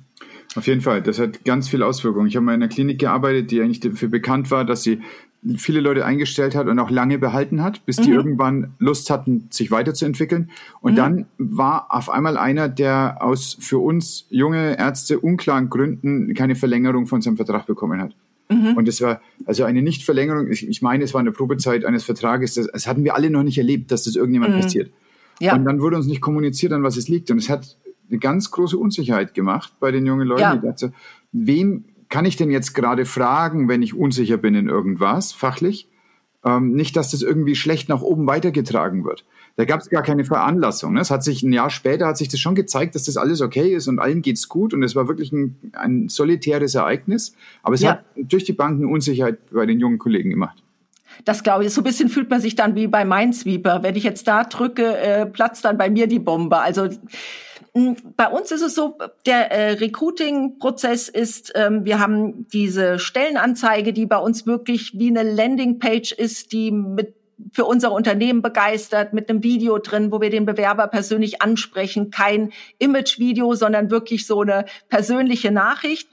[0.56, 2.28] Auf jeden Fall, das hat ganz viel Auswirkungen.
[2.28, 5.02] Ich habe mal in einer Klinik gearbeitet, die eigentlich dafür bekannt war, dass sie
[5.58, 8.04] viele Leute eingestellt hat und auch lange behalten hat, bis mhm.
[8.04, 10.52] die irgendwann Lust hatten, sich weiterzuentwickeln.
[10.82, 10.98] Und mhm.
[10.98, 17.08] dann war auf einmal einer, der aus für uns junge Ärzte unklaren Gründen keine Verlängerung
[17.08, 18.14] von seinem Vertrag bekommen hat.
[18.50, 18.76] Mhm.
[18.76, 20.52] Und es war also eine Nichtverlängerung.
[20.52, 22.56] Ich, ich meine, es war eine Probezeit eines Vertrages.
[22.56, 24.62] Das, das hatten wir alle noch nicht erlebt, dass das irgendjemand mhm.
[24.62, 24.92] passiert.
[25.40, 25.56] Ja.
[25.56, 27.32] Und dann wurde uns nicht kommuniziert, an was es liegt.
[27.32, 27.78] Und es hat
[28.12, 30.42] eine ganz große Unsicherheit gemacht bei den jungen Leuten.
[30.42, 30.56] Ja.
[30.56, 30.94] Dachte,
[31.32, 35.88] wem kann ich denn jetzt gerade fragen, wenn ich unsicher bin in irgendwas, fachlich?
[36.44, 39.26] Ähm, nicht, dass das irgendwie schlecht nach oben weitergetragen wird.
[39.58, 40.94] Da gab es gar keine Veranlassung.
[40.94, 41.02] Ne?
[41.02, 43.76] Es hat sich ein Jahr später hat sich das schon gezeigt, dass das alles okay
[43.76, 47.36] ist und allen geht's gut und es war wirklich ein, ein solitäres Ereignis.
[47.62, 47.92] Aber es ja.
[47.92, 50.64] hat durch die Banken Unsicherheit bei den jungen Kollegen gemacht.
[51.26, 53.84] Das glaube ich, so ein bisschen fühlt man sich dann wie bei Minesweeper.
[53.84, 56.58] Wenn ich jetzt da drücke, äh, platzt dann bei mir die Bombe.
[56.58, 56.90] Also
[57.74, 64.06] bei uns ist es so, der äh, Recruiting-Prozess ist, ähm, wir haben diese Stellenanzeige, die
[64.06, 67.16] bei uns wirklich wie eine Landingpage ist, die mit
[67.54, 72.12] für unser Unternehmen begeistert, mit einem Video drin, wo wir den Bewerber persönlich ansprechen.
[72.12, 76.08] Kein Image-Video, sondern wirklich so eine persönliche Nachricht.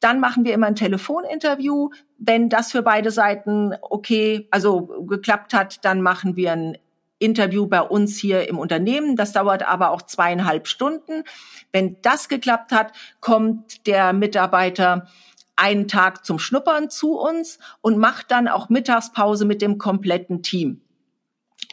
[0.00, 1.90] Dann machen wir immer ein Telefoninterview.
[2.18, 6.78] Wenn das für beide Seiten okay, also geklappt hat, dann machen wir ein
[7.18, 9.16] Interview bei uns hier im Unternehmen.
[9.16, 11.24] Das dauert aber auch zweieinhalb Stunden.
[11.72, 15.08] Wenn das geklappt hat, kommt der Mitarbeiter
[15.56, 20.80] einen Tag zum Schnuppern zu uns und macht dann auch Mittagspause mit dem kompletten Team.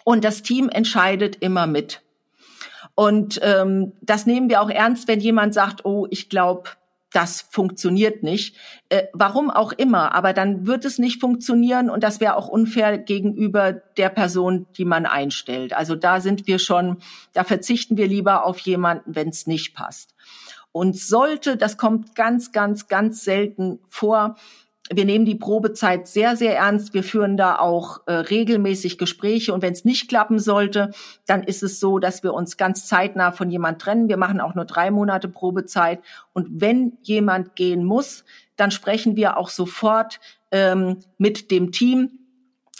[0.03, 2.01] Und das Team entscheidet immer mit.
[2.95, 6.71] Und ähm, das nehmen wir auch ernst, wenn jemand sagt, oh, ich glaube,
[7.11, 8.57] das funktioniert nicht.
[8.89, 12.97] Äh, warum auch immer, aber dann wird es nicht funktionieren und das wäre auch unfair
[12.97, 15.73] gegenüber der Person, die man einstellt.
[15.73, 16.97] Also da sind wir schon,
[17.33, 20.13] da verzichten wir lieber auf jemanden, wenn es nicht passt.
[20.71, 24.35] Und sollte, das kommt ganz, ganz, ganz selten vor,
[24.91, 26.93] wir nehmen die Probezeit sehr, sehr ernst.
[26.93, 29.53] Wir führen da auch äh, regelmäßig Gespräche.
[29.53, 30.91] Und wenn es nicht klappen sollte,
[31.25, 34.09] dann ist es so, dass wir uns ganz zeitnah von jemand trennen.
[34.09, 36.01] Wir machen auch nur drei Monate Probezeit.
[36.33, 38.25] Und wenn jemand gehen muss,
[38.57, 40.19] dann sprechen wir auch sofort
[40.51, 42.19] ähm, mit dem Team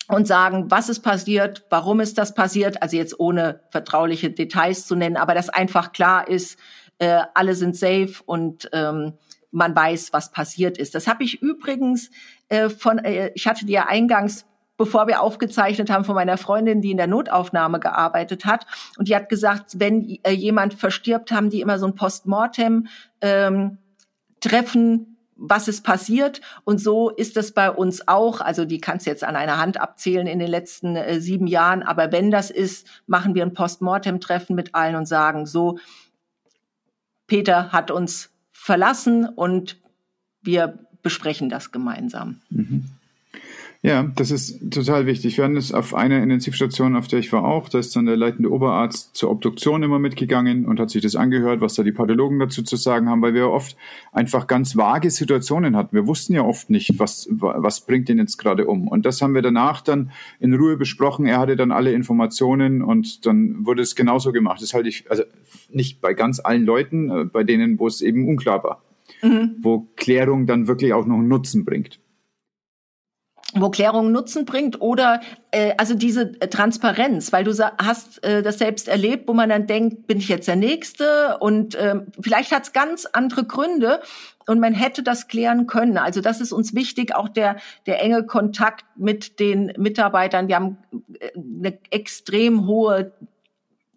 [0.07, 2.83] und sagen, was ist passiert, warum ist das passiert.
[2.83, 6.59] Also jetzt ohne vertrauliche Details zu nennen, aber dass einfach klar ist,
[6.99, 9.13] äh, alle sind safe und ähm,
[9.55, 10.95] man weiß, was passiert ist.
[10.95, 12.11] Das habe ich übrigens
[12.49, 14.45] äh, von, äh, ich hatte dir eingangs
[14.77, 18.65] bevor wir aufgezeichnet haben, von meiner Freundin, die in der Notaufnahme gearbeitet hat.
[18.97, 22.87] Und die hat gesagt, wenn äh, jemand verstirbt, haben die immer so ein Postmortem
[23.21, 23.77] ähm,
[24.41, 26.41] Treffen, was ist passiert.
[26.65, 28.41] Und so ist es bei uns auch.
[28.41, 31.81] Also die kannst jetzt an einer Hand abzählen in den letzten äh, sieben Jahren.
[31.81, 35.77] Aber wenn das ist, machen wir ein Postmortem-Treffen mit allen und sagen, so,
[37.27, 38.34] Peter hat uns
[38.65, 39.80] verlassen und
[40.41, 42.41] wir besprechen das gemeinsam.
[42.49, 42.86] Mhm.
[43.85, 45.37] Ja, das ist total wichtig.
[45.37, 48.17] Wir hatten es auf einer Intensivstation, auf der ich war auch, da ist dann der
[48.17, 52.39] leitende Oberarzt zur Obduktion immer mitgegangen und hat sich das angehört, was da die Pathologen
[52.39, 53.77] dazu zu sagen haben, weil wir oft
[54.11, 55.95] einfach ganz vage Situationen hatten.
[55.95, 58.87] Wir wussten ja oft nicht, was, was bringt den jetzt gerade um.
[58.87, 61.27] Und das haben wir danach dann in Ruhe besprochen.
[61.27, 64.63] Er hatte dann alle Informationen und dann wurde es genauso gemacht.
[64.63, 65.21] Das halte ich, also
[65.69, 68.81] nicht bei ganz allen Leuten, äh, bei denen, wo es eben unklar war.
[69.21, 69.57] Mhm.
[69.61, 71.99] Wo Klärung dann wirklich auch noch einen Nutzen bringt
[73.55, 78.59] wo Klärung Nutzen bringt oder äh, also diese äh, Transparenz, weil du hast äh, das
[78.59, 82.63] selbst erlebt, wo man dann denkt, bin ich jetzt der Nächste und äh, vielleicht hat
[82.63, 84.01] es ganz andere Gründe
[84.45, 85.97] und man hätte das klären können.
[85.97, 90.47] Also das ist uns wichtig, auch der der enge Kontakt mit den Mitarbeitern.
[90.47, 90.77] Wir haben
[91.19, 93.13] äh, eine extrem hohe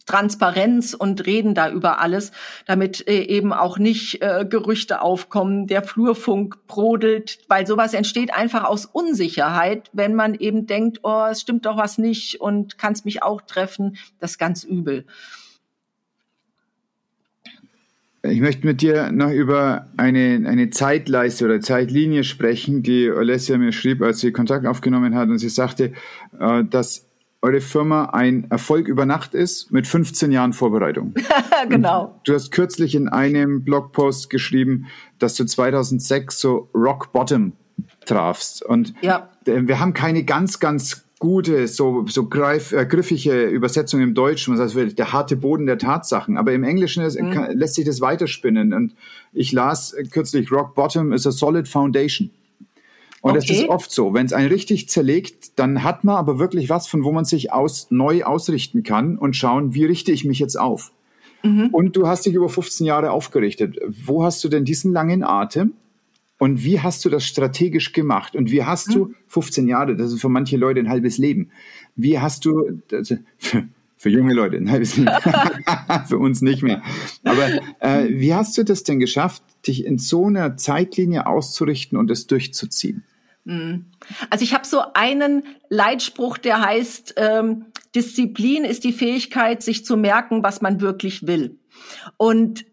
[0.09, 2.33] Transparenz und reden da über alles,
[2.67, 8.65] damit äh, eben auch nicht äh, Gerüchte aufkommen, der Flurfunk brodelt, weil sowas entsteht einfach
[8.65, 13.05] aus Unsicherheit, wenn man eben denkt, oh, es stimmt doch was nicht und kann es
[13.05, 15.05] mich auch treffen, das ist ganz übel.
[18.23, 23.73] Ich möchte mit dir noch über eine, eine Zeitleiste oder Zeitlinie sprechen, die Alessia mir
[23.73, 25.29] schrieb, als sie Kontakt aufgenommen hat.
[25.29, 25.93] Und sie sagte,
[26.41, 27.08] äh, dass
[27.41, 31.15] eure Firma ein Erfolg über Nacht ist mit 15 Jahren Vorbereitung.
[31.69, 32.21] genau.
[32.25, 34.87] Du hast kürzlich in einem Blogpost geschrieben,
[35.19, 37.53] dass du 2006 so Rock Bottom
[38.07, 38.65] trafst.
[38.65, 39.29] Und ja.
[39.45, 44.77] wir haben keine ganz, ganz gute, so, so greif, äh, griffige Übersetzung im Deutschen, das
[44.77, 46.37] heißt der harte Boden der Tatsachen.
[46.37, 47.31] Aber im Englischen ist, mhm.
[47.33, 48.73] kann, lässt sich das weiterspinnen.
[48.73, 48.95] Und
[49.33, 52.31] ich las kürzlich, Rock Bottom is a solid foundation.
[53.21, 53.47] Und okay.
[53.47, 54.15] das ist oft so.
[54.15, 57.53] Wenn es einen richtig zerlegt, dann hat man aber wirklich was, von wo man sich
[57.53, 60.93] aus, neu ausrichten kann und schauen, wie richte ich mich jetzt auf.
[61.43, 61.69] Mhm.
[61.73, 63.79] Und du hast dich über 15 Jahre aufgerichtet.
[63.87, 65.73] Wo hast du denn diesen langen Atem?
[66.39, 68.37] Und wie hast du das strategisch gemacht?
[68.37, 68.93] Und wie hast mhm.
[68.93, 71.51] du 15 Jahre, das ist für manche Leute ein halbes Leben.
[71.97, 75.11] Wie hast du, also für, für junge Leute ein halbes Leben,
[76.07, 76.83] für uns nicht mehr.
[77.25, 77.49] Aber
[77.81, 82.29] äh, wie hast du das denn geschafft, dich in so einer Zeitlinie auszurichten und es
[82.29, 83.03] durchzuziehen?
[83.49, 83.87] Mhm.
[84.29, 89.97] Also ich habe so einen Leitspruch, der heißt, ähm, Disziplin ist die Fähigkeit, sich zu
[89.97, 91.59] merken, was man wirklich will.
[92.19, 92.67] Und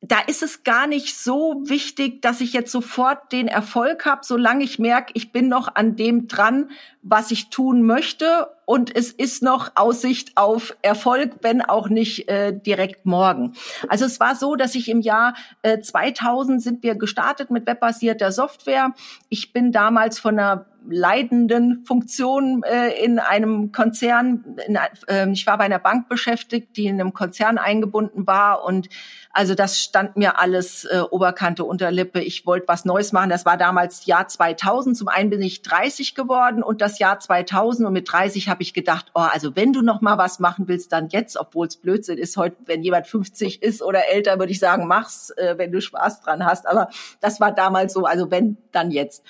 [0.00, 4.64] da ist es gar nicht so wichtig, dass ich jetzt sofort den Erfolg habe, solange
[4.64, 6.70] ich merke, ich bin noch an dem dran,
[7.02, 12.52] was ich tun möchte und es ist noch Aussicht auf Erfolg, wenn auch nicht äh,
[12.52, 13.54] direkt morgen.
[13.88, 18.30] Also es war so, dass ich im Jahr äh, 2000 sind wir gestartet mit webbasierter
[18.30, 18.94] Software.
[19.28, 24.56] Ich bin damals von einer leidenden Funktion äh, in einem Konzern.
[24.66, 28.88] In, äh, ich war bei einer Bank beschäftigt, die in einem Konzern eingebunden war und
[29.32, 32.20] also das stand mir alles äh, Oberkante Unterlippe.
[32.20, 33.30] Ich wollte was Neues machen.
[33.30, 34.96] Das war damals Jahr 2000.
[34.96, 38.74] Zum einen bin ich 30 geworden und das Jahr 2000 und mit 30 habe ich
[38.74, 42.18] gedacht, oh, also wenn du noch mal was machen willst, dann jetzt, obwohl es Blödsinn
[42.18, 42.36] ist.
[42.36, 46.20] Heute, wenn jemand 50 ist oder älter, würde ich sagen, mach's, äh, wenn du Spaß
[46.20, 46.66] dran hast.
[46.66, 46.88] Aber
[47.20, 48.04] das war damals so.
[48.04, 49.24] Also wenn, dann jetzt.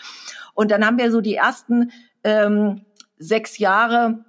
[0.54, 1.92] Und dann haben wir so die ersten
[2.24, 2.84] ähm,
[3.18, 4.24] sechs Jahre,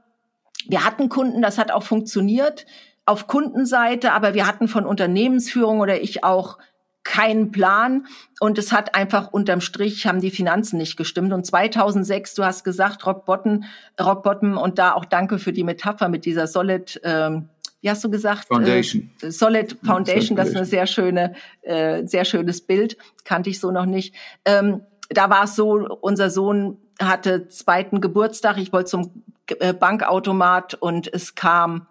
[0.67, 2.65] wir hatten Kunden, das hat auch funktioniert
[3.05, 6.59] auf Kundenseite, aber wir hatten von Unternehmensführung oder ich auch
[7.03, 8.05] keinen Plan.
[8.39, 11.33] Und es hat einfach unterm Strich haben die Finanzen nicht gestimmt.
[11.33, 13.63] Und 2006 du hast gesagt Rock Bottom
[13.99, 17.49] Rock Bottom und da auch danke für die Metapher mit dieser Solid ähm,
[17.83, 18.47] wie hast du gesagt?
[18.47, 19.09] Foundation.
[19.21, 22.97] Äh, Solid Foundation das ist eine sehr schöne äh, sehr schönes Bild.
[23.23, 24.13] Kannte ich so noch nicht.
[24.45, 30.75] Ähm, da war es so, unser Sohn hatte zweiten Geburtstag, ich wollte zum äh, Bankautomat
[30.75, 31.87] und es kam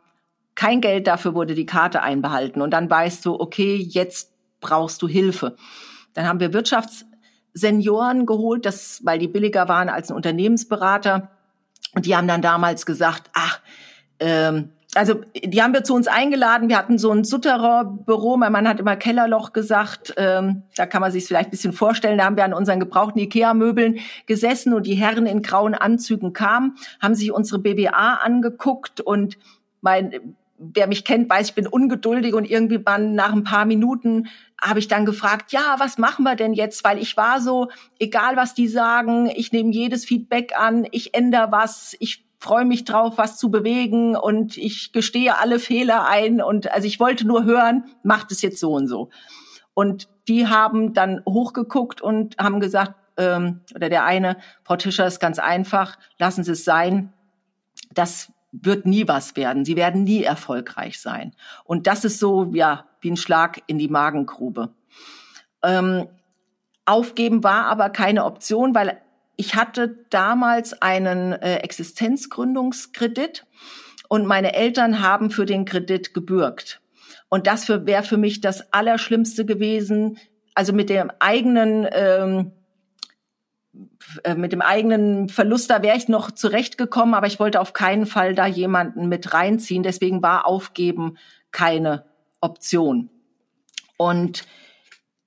[0.55, 2.61] kein Geld, dafür wurde die Karte einbehalten.
[2.61, 4.30] Und dann weißt du, okay, jetzt
[4.61, 5.57] brauchst du Hilfe.
[6.15, 11.31] Dann haben wir Wirtschaftssenioren geholt, das, weil die billiger waren als ein Unternehmensberater.
[11.95, 13.61] Und die haben dann damals gesagt, ach,
[14.19, 16.69] ähm, also die haben wir zu uns eingeladen.
[16.69, 18.37] Wir hatten so ein Sutterer-Büro.
[18.37, 20.15] Mein Mann hat immer Kellerloch gesagt.
[20.17, 22.19] Ähm, da kann man sich vielleicht ein bisschen vorstellen.
[22.19, 26.77] Da haben wir an unseren gebrauchten Ikea-Möbeln gesessen und die Herren in grauen Anzügen kamen,
[27.01, 29.39] haben sich unsere BBA angeguckt und
[29.81, 34.29] mein wer mich kennt, weiß, ich bin ungeduldig und irgendwie dann nach ein paar Minuten
[34.61, 36.85] habe ich dann gefragt, ja, was machen wir denn jetzt?
[36.85, 37.69] Weil ich war so,
[37.99, 42.85] egal was die sagen, ich nehme jedes Feedback an, ich ändere was, ich freue mich
[42.85, 47.45] drauf, was zu bewegen und ich gestehe alle Fehler ein und also ich wollte nur
[47.45, 49.09] hören, macht es jetzt so und so.
[49.73, 55.21] Und die haben dann hochgeguckt und haben gesagt, ähm, oder der eine, Frau Tischer, ist
[55.21, 57.13] ganz einfach, lassen Sie es sein.
[57.93, 59.65] Das wird nie was werden.
[59.65, 61.35] Sie werden nie erfolgreich sein.
[61.65, 64.75] Und das ist so, ja, wie ein Schlag in die Magengrube.
[65.63, 66.09] Ähm,
[66.85, 69.01] aufgeben war aber keine Option, weil
[69.37, 73.47] ich hatte damals einen äh, Existenzgründungskredit
[74.09, 76.81] und meine Eltern haben für den Kredit gebürgt.
[77.29, 80.19] Und das wäre für mich das Allerschlimmste gewesen.
[80.55, 82.60] Also mit dem eigenen ähm, äh,
[84.37, 88.35] mit dem eigenen Verlust, da wäre ich noch zurechtgekommen, aber ich wollte auf keinen Fall
[88.35, 89.83] da jemanden mit reinziehen.
[89.83, 91.17] Deswegen war Aufgeben
[91.51, 92.05] keine
[92.41, 93.11] Option.
[93.97, 94.45] Und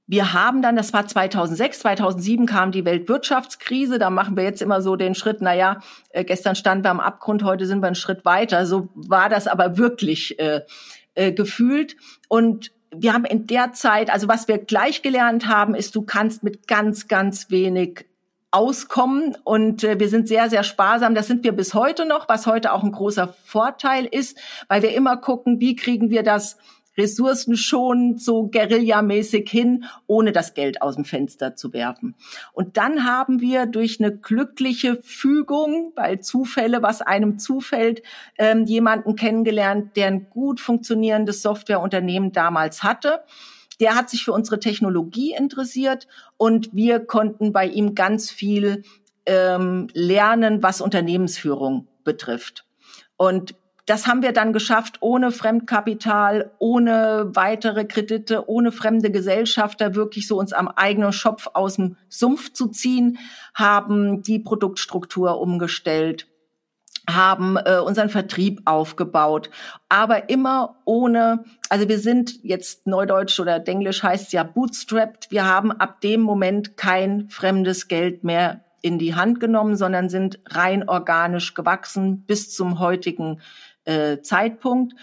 [0.05, 3.99] wir haben dann, das war 2006, 2007 kam die Weltwirtschaftskrise.
[3.99, 6.99] Da machen wir jetzt immer so den Schritt, na ja, äh, gestern standen wir am
[6.99, 8.65] Abgrund, heute sind wir einen Schritt weiter.
[8.65, 10.61] So war das aber wirklich äh,
[11.15, 11.95] äh, gefühlt.
[12.27, 16.43] Und wir haben in der Zeit, also was wir gleich gelernt haben, ist, du kannst
[16.43, 18.05] mit ganz, ganz wenig
[18.53, 21.15] auskommen und äh, wir sind sehr, sehr sparsam.
[21.15, 24.37] Das sind wir bis heute noch, was heute auch ein großer Vorteil ist,
[24.67, 26.57] weil wir immer gucken, wie kriegen wir das
[26.95, 32.13] Ressourcen schon so guerillamäßig hin, ohne das Geld aus dem Fenster zu werfen.
[32.53, 38.03] Und dann haben wir durch eine glückliche Fügung, weil Zufälle, was einem zufällt,
[38.37, 43.23] ähm, jemanden kennengelernt, der ein gut funktionierendes Softwareunternehmen damals hatte
[43.83, 48.83] der hat sich für unsere Technologie interessiert und wir konnten bei ihm ganz viel
[49.25, 52.65] ähm, lernen, was Unternehmensführung betrifft.
[53.17, 60.29] Und das haben wir dann geschafft, ohne Fremdkapital, ohne weitere Kredite, ohne fremde Gesellschafter wirklich
[60.29, 63.19] so uns am eigenen Schopf aus dem Sumpf zu ziehen,
[63.53, 66.27] haben die Produktstruktur umgestellt,
[67.09, 69.49] haben äh, unseren Vertrieb aufgebaut,
[69.89, 75.71] aber immer ohne, also wir sind jetzt Neudeutsch oder Denglisch heißt ja bootstrapped, wir haben
[75.71, 81.53] ab dem Moment kein fremdes Geld mehr in die Hand genommen, sondern sind rein organisch
[81.53, 83.41] gewachsen bis zum heutigen
[83.85, 84.93] äh, Zeitpunkt.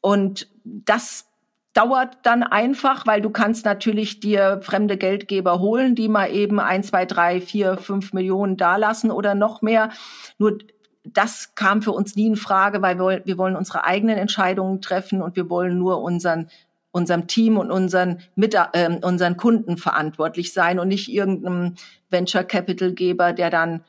[0.00, 1.26] Und das
[1.74, 6.84] dauert dann einfach, weil du kannst natürlich dir fremde Geldgeber holen, die mal eben ein,
[6.84, 9.90] zwei, drei, vier, fünf Millionen dalassen oder noch mehr.
[10.38, 10.58] Nur
[11.04, 15.22] das kam für uns nie in Frage, weil wir, wir wollen unsere eigenen Entscheidungen treffen
[15.22, 16.48] und wir wollen nur unseren
[16.94, 21.74] unserem Team und unseren, mit, äh, unseren Kunden verantwortlich sein und nicht irgendeinem
[22.08, 23.80] Venture Capital Geber, der dann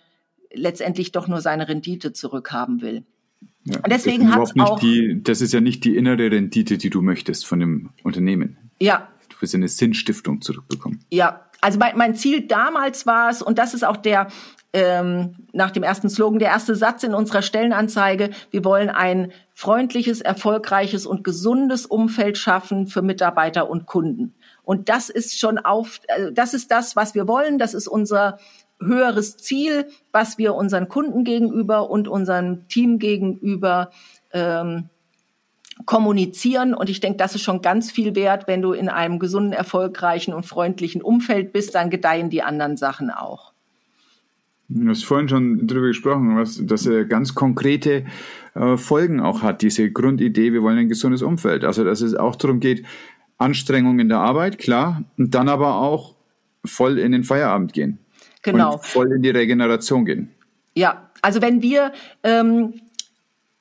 [0.52, 3.04] letztendlich doch nur seine Rendite zurückhaben will.
[3.66, 7.04] Ja, und deswegen hat auch die, das ist ja nicht die innere Rendite, die du
[7.04, 8.58] möchtest von dem Unternehmen.
[8.80, 9.08] Ja.
[9.30, 11.06] Du willst eine Sinnstiftung zurückbekommen.
[11.12, 14.28] Ja, also mein, mein Ziel damals war es, und das ist auch der,
[14.74, 20.20] ähm, nach dem ersten Slogan, der erste Satz in unserer Stellenanzeige, wir wollen ein freundliches,
[20.22, 24.36] erfolgreiches und gesundes Umfeld schaffen für Mitarbeiter und Kunden.
[24.64, 27.58] Und das ist schon auf, also das ist das, was wir wollen.
[27.58, 28.38] Das ist unser
[28.82, 33.92] höheres Ziel, was wir unseren Kunden gegenüber und unserem Team gegenüber
[34.34, 34.90] ähm,
[35.86, 36.74] kommunizieren.
[36.74, 38.48] Und ich denke, das ist schon ganz viel wert.
[38.48, 43.10] Wenn du in einem gesunden, erfolgreichen und freundlichen Umfeld bist, dann gedeihen die anderen Sachen
[43.10, 43.54] auch.
[44.68, 48.06] Du hast vorhin schon darüber gesprochen, was, dass er ganz konkrete
[48.56, 51.64] äh, Folgen auch hat, diese Grundidee, wir wollen ein gesundes Umfeld.
[51.64, 52.84] Also, dass es auch darum geht,
[53.38, 56.16] Anstrengung in der Arbeit, klar, und dann aber auch
[56.64, 58.00] voll in den Feierabend gehen.
[58.42, 58.76] Genau.
[58.76, 60.32] Und voll in die Regeneration gehen.
[60.74, 62.74] Ja, also wenn wir ähm,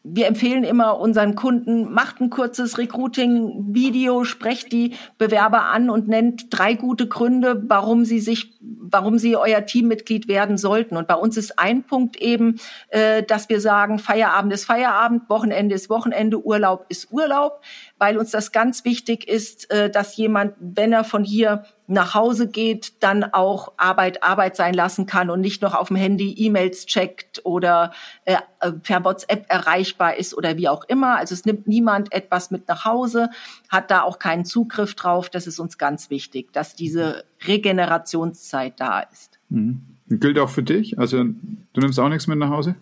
[0.07, 6.47] wir empfehlen immer unseren Kunden, macht ein kurzes Recruiting-Video, sprecht die Bewerber an und nennt
[6.51, 10.99] drei gute Gründe, warum sie sich, warum sie euer Teammitglied werden sollten.
[10.99, 15.75] Und bei uns ist ein Punkt eben, äh, dass wir sagen, Feierabend ist Feierabend, Wochenende
[15.75, 17.63] ist Wochenende, Urlaub ist Urlaub,
[17.97, 22.49] weil uns das ganz wichtig ist, äh, dass jemand, wenn er von hier nach Hause
[22.49, 26.87] geht, dann auch Arbeit Arbeit sein lassen kann und nicht noch auf dem Handy E-Mails
[26.87, 27.93] checkt oder
[28.25, 31.17] äh, äh, per WhatsApp erreichbar ist oder wie auch immer.
[31.17, 33.29] Also es nimmt niemand etwas mit nach Hause,
[33.69, 35.29] hat da auch keinen Zugriff drauf.
[35.29, 39.39] Das ist uns ganz wichtig, dass diese Regenerationszeit da ist.
[39.51, 39.83] Mhm.
[40.09, 40.99] Gilt auch für dich?
[40.99, 42.77] Also du nimmst auch nichts mit nach Hause?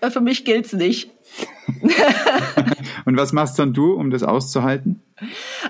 [0.00, 1.10] Äh, für mich gilt's nicht.
[3.04, 5.02] Und was machst dann du, um das auszuhalten?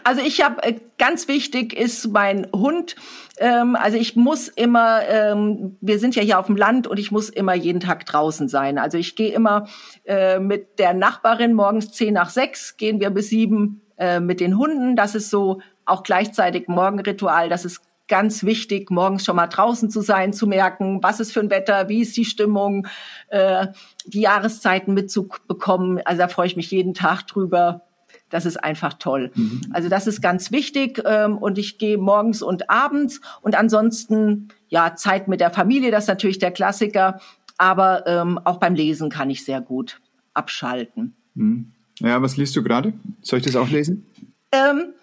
[0.05, 2.97] Also ich habe äh, ganz wichtig ist mein Hund.
[3.39, 7.11] Ähm, also ich muss immer, ähm, wir sind ja hier auf dem Land und ich
[7.11, 8.79] muss immer jeden Tag draußen sein.
[8.79, 9.67] Also ich gehe immer
[10.05, 14.59] äh, mit der Nachbarin morgens zehn nach sechs, gehen wir bis sieben äh, mit den
[14.59, 14.97] Hunden.
[14.97, 17.49] Das ist so auch gleichzeitig Morgenritual.
[17.49, 21.41] Das ist ganz wichtig, morgens schon mal draußen zu sein, zu merken, was ist für
[21.41, 22.87] ein Wetter, wie ist die Stimmung,
[23.29, 23.69] äh,
[24.07, 26.01] die Jahreszeiten mitzubekommen.
[26.05, 27.83] Also da freue ich mich jeden Tag drüber.
[28.31, 29.31] Das ist einfach toll.
[29.35, 29.61] Mhm.
[29.73, 34.97] Also das ist ganz wichtig ähm, und ich gehe morgens und abends und ansonsten ja
[34.97, 37.21] Zeit mit der Familie, das ist natürlich der Klassiker,
[37.57, 40.01] aber ähm, auch beim Lesen kann ich sehr gut
[40.35, 41.15] abschalten.
[41.35, 41.73] Mhm.
[42.01, 42.93] Ja, was liest du gerade?
[43.23, 44.07] Soll ich das auch lesen?
[44.53, 44.95] Ähm,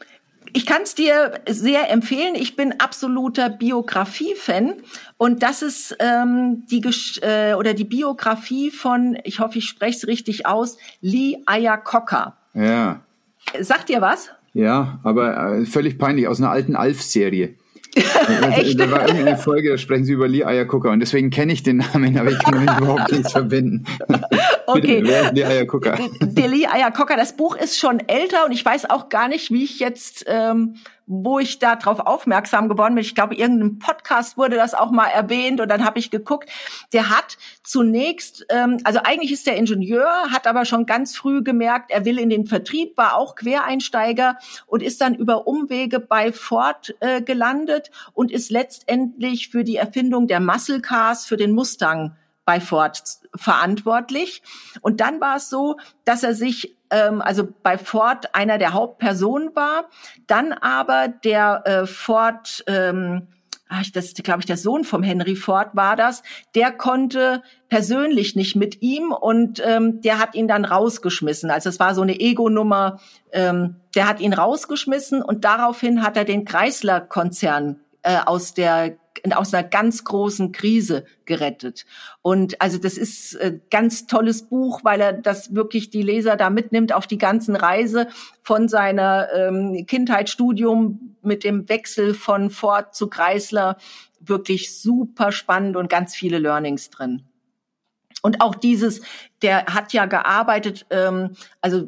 [0.56, 2.34] ich kann es dir sehr empfehlen.
[2.34, 4.76] Ich bin absoluter Biografie-Fan
[5.18, 6.82] und das ist ähm, die
[7.22, 12.38] äh, oder die Biografie von, ich hoffe, ich spreche es richtig aus, Lee Iacocca.
[12.54, 13.02] Ja.
[13.60, 14.30] Sagt dir was?
[14.54, 17.56] Ja, aber äh, völlig peinlich aus einer alten Alf-Serie.
[17.96, 18.80] Echt?
[18.80, 21.78] Da war irgendeine Folge, da sprechen sie über Lee Eiergucker und deswegen kenne ich den
[21.78, 23.86] Namen, aber ich kann damit überhaupt nichts verbinden.
[24.68, 25.02] Okay.
[25.04, 25.96] Wer ist Lee Eiergucker?
[26.22, 29.64] Der Lee Eiergucker, das Buch ist schon älter und ich weiß auch gar nicht, wie
[29.64, 30.78] ich jetzt ähm,
[31.08, 33.04] wo ich da drauf aufmerksam geworden bin.
[33.04, 36.50] Ich glaube, irgendeinem Podcast wurde das auch mal erwähnt und dann habe ich geguckt.
[36.94, 41.92] Der hat zunächst, ähm, also eigentlich ist der Ingenieur, hat aber schon ganz früh gemerkt,
[41.92, 46.96] er will in den Vertrieb, war auch Quereinsteiger und ist dann über Umwege bei Ford
[47.00, 52.60] äh, gelandet und ist letztendlich für die Erfindung der Muscle Cars für den Mustang bei
[52.60, 53.02] Ford
[53.36, 54.42] verantwortlich.
[54.82, 59.56] Und dann war es so, dass er sich ähm, also bei Ford einer der Hauptpersonen
[59.56, 59.86] war,
[60.28, 63.28] dann aber der äh, Ford ähm,
[63.68, 66.24] ach, das glaube ich der Sohn vom Henry Ford war das,
[66.54, 71.50] der konnte persönlich nicht mit ihm und ähm, der hat ihn dann rausgeschmissen.
[71.52, 73.00] Also es war so eine Ego-Nummer.
[73.32, 78.98] Ähm, der hat ihn rausgeschmissen und daraufhin hat er den Chrysler-Konzern äh, aus der
[79.34, 81.86] aus einer ganz großen Krise gerettet.
[82.22, 86.50] Und also das ist äh, ganz tolles Buch, weil er das wirklich die Leser da
[86.52, 88.08] mitnimmt auf die ganzen Reise
[88.44, 93.78] von seiner ähm, Kindheitsstudium mit dem Wechsel von Ford zu Chrysler.
[94.20, 97.24] Wirklich super spannend und ganz viele Learnings drin.
[98.22, 99.02] Und auch dieses,
[99.42, 101.88] der hat ja gearbeitet, ähm, also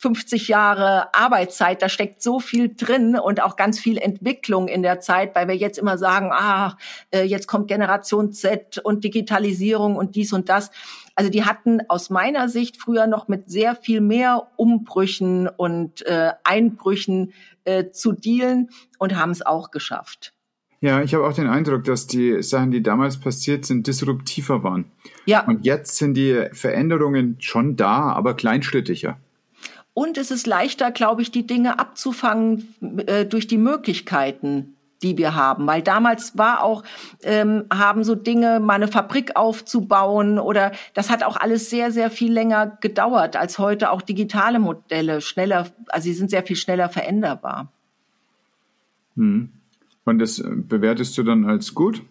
[0.00, 5.00] 50 Jahre Arbeitszeit, da steckt so viel drin und auch ganz viel Entwicklung in der
[5.00, 6.76] Zeit, weil wir jetzt immer sagen, ah,
[7.10, 10.70] äh, jetzt kommt Generation Z und Digitalisierung und dies und das.
[11.14, 16.32] Also die hatten aus meiner Sicht früher noch mit sehr viel mehr Umbrüchen und äh,
[16.44, 17.32] Einbrüchen
[17.64, 18.68] äh, zu dealen
[18.98, 20.34] und haben es auch geschafft.
[20.80, 24.84] Ja, ich habe auch den Eindruck, dass die Sachen, die damals passiert sind, disruptiver waren.
[25.24, 25.44] Ja.
[25.46, 29.18] Und jetzt sind die Veränderungen schon da, aber kleinschrittiger.
[29.98, 32.68] Und es ist leichter, glaube ich, die Dinge abzufangen
[33.06, 35.66] äh, durch die Möglichkeiten, die wir haben.
[35.66, 36.84] Weil damals war auch,
[37.22, 42.10] ähm, haben so Dinge, mal eine Fabrik aufzubauen oder das hat auch alles sehr, sehr
[42.10, 46.90] viel länger gedauert als heute auch digitale Modelle schneller, also sie sind sehr viel schneller
[46.90, 47.72] veränderbar.
[49.16, 49.48] Hm.
[50.04, 52.02] Und das äh, bewertest du dann als gut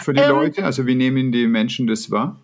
[0.00, 0.64] für die ähm, Leute?
[0.64, 2.36] Also wie nehmen die Menschen das wahr?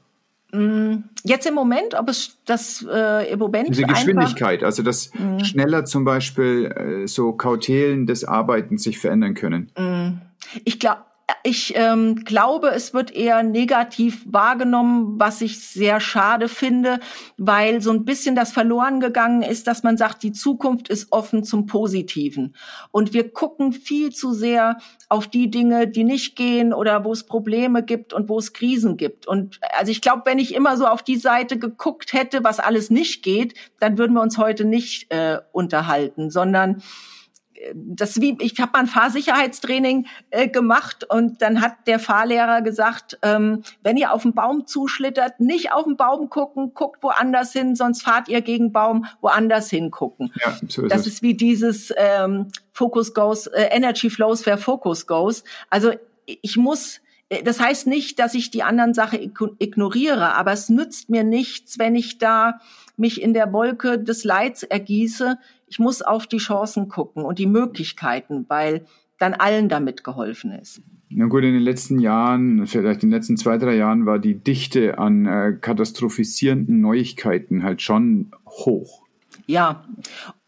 [0.52, 3.68] Mm, jetzt im Moment, ob es das äh, im Moment.
[3.68, 5.44] Diese Geschwindigkeit, also dass mh.
[5.44, 9.70] schneller zum Beispiel äh, so Kautelen des Arbeitens sich verändern können.
[9.76, 10.20] Mm.
[10.64, 11.00] Ich glaube,
[11.46, 16.98] ich ähm, glaube, es wird eher negativ wahrgenommen, was ich sehr schade finde,
[17.36, 21.44] weil so ein bisschen das verloren gegangen ist, dass man sagt, die Zukunft ist offen
[21.44, 22.56] zum Positiven.
[22.90, 24.78] Und wir gucken viel zu sehr
[25.08, 28.96] auf die Dinge, die nicht gehen oder wo es Probleme gibt und wo es Krisen
[28.96, 29.28] gibt.
[29.28, 32.90] Und also ich glaube, wenn ich immer so auf die Seite geguckt hätte, was alles
[32.90, 36.82] nicht geht, dann würden wir uns heute nicht äh, unterhalten, sondern
[37.74, 43.18] das wie ich habe mal ein Fahrsicherheitstraining äh, gemacht und dann hat der Fahrlehrer gesagt,
[43.22, 47.74] ähm, wenn ihr auf den Baum zuschlittert, nicht auf den Baum gucken, guckt woanders hin,
[47.74, 50.32] sonst fahrt ihr gegen Baum woanders hingucken.
[50.40, 51.06] Ja, so ist das es.
[51.06, 55.44] ist wie dieses ähm, Focus goes, äh, Energy flows where Focus goes.
[55.70, 55.92] Also
[56.26, 61.10] ich muss äh, das heißt nicht, dass ich die anderen Sachen ignoriere, aber es nützt
[61.10, 62.60] mir nichts, wenn ich da
[62.96, 67.46] mich in der Wolke des Leids ergieße, ich muss auf die Chancen gucken und die
[67.46, 68.86] Möglichkeiten, weil
[69.18, 70.82] dann allen damit geholfen ist.
[71.08, 74.34] Na gut, in den letzten Jahren, vielleicht in den letzten zwei, drei Jahren war die
[74.34, 79.02] Dichte an äh, katastrophisierenden Neuigkeiten halt schon hoch.
[79.46, 79.84] Ja,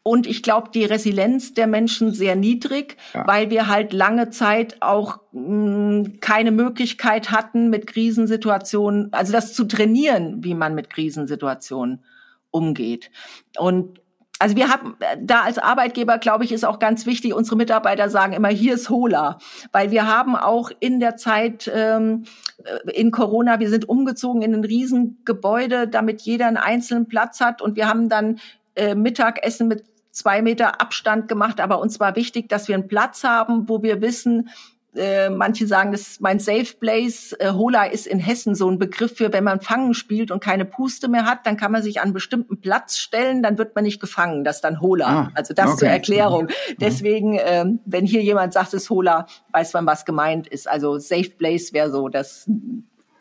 [0.02, 3.26] und ich glaube, die Resilienz der Menschen sehr niedrig, ja.
[3.26, 9.52] weil wir halt lange Zeit auch mh, mm, keine Möglichkeit hatten, mit Krisensituationen, also das
[9.52, 12.02] zu trainieren, wie man mit Krisensituationen
[12.50, 13.10] umgeht.
[13.58, 14.00] Und
[14.38, 18.32] also wir haben da als Arbeitgeber, glaube ich, ist auch ganz wichtig, unsere Mitarbeiter sagen
[18.32, 19.38] immer, hier ist Hola,
[19.72, 22.24] weil wir haben auch in der Zeit ähm,
[22.64, 27.60] äh, in Corona, wir sind umgezogen in ein Riesengebäude, damit jeder einen einzelnen Platz hat.
[27.60, 28.38] Und wir haben dann
[28.76, 33.24] äh, Mittagessen mit zwei Meter Abstand gemacht, aber uns war wichtig, dass wir einen Platz
[33.24, 34.50] haben, wo wir wissen,
[34.94, 37.32] äh, manche sagen, das ist mein Safe Place.
[37.38, 40.64] Äh, Hola ist in Hessen so ein Begriff für, wenn man Fangen spielt und keine
[40.64, 43.84] Puste mehr hat, dann kann man sich an einen bestimmten Platz stellen, dann wird man
[43.84, 44.44] nicht gefangen.
[44.44, 45.06] Das ist dann Hola.
[45.06, 45.78] Ah, also das okay.
[45.78, 46.44] zur Erklärung.
[46.44, 46.74] Mhm.
[46.80, 50.68] Deswegen, ähm, wenn hier jemand sagt, es ist Hola, weiß man, was gemeint ist.
[50.68, 52.48] Also Safe Place wäre so das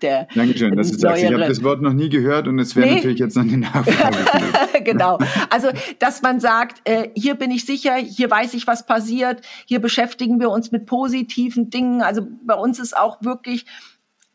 [0.01, 2.87] der Dankeschön, dass du sagst, ich habe das Wort noch nie gehört und es wäre
[2.87, 2.95] nee.
[2.95, 4.83] natürlich jetzt noch eine Nachfrage.
[4.83, 5.19] genau.
[5.49, 5.69] Also,
[5.99, 10.39] dass man sagt, äh, hier bin ich sicher, hier weiß ich, was passiert, hier beschäftigen
[10.39, 12.01] wir uns mit positiven Dingen.
[12.01, 13.65] Also bei uns ist auch wirklich,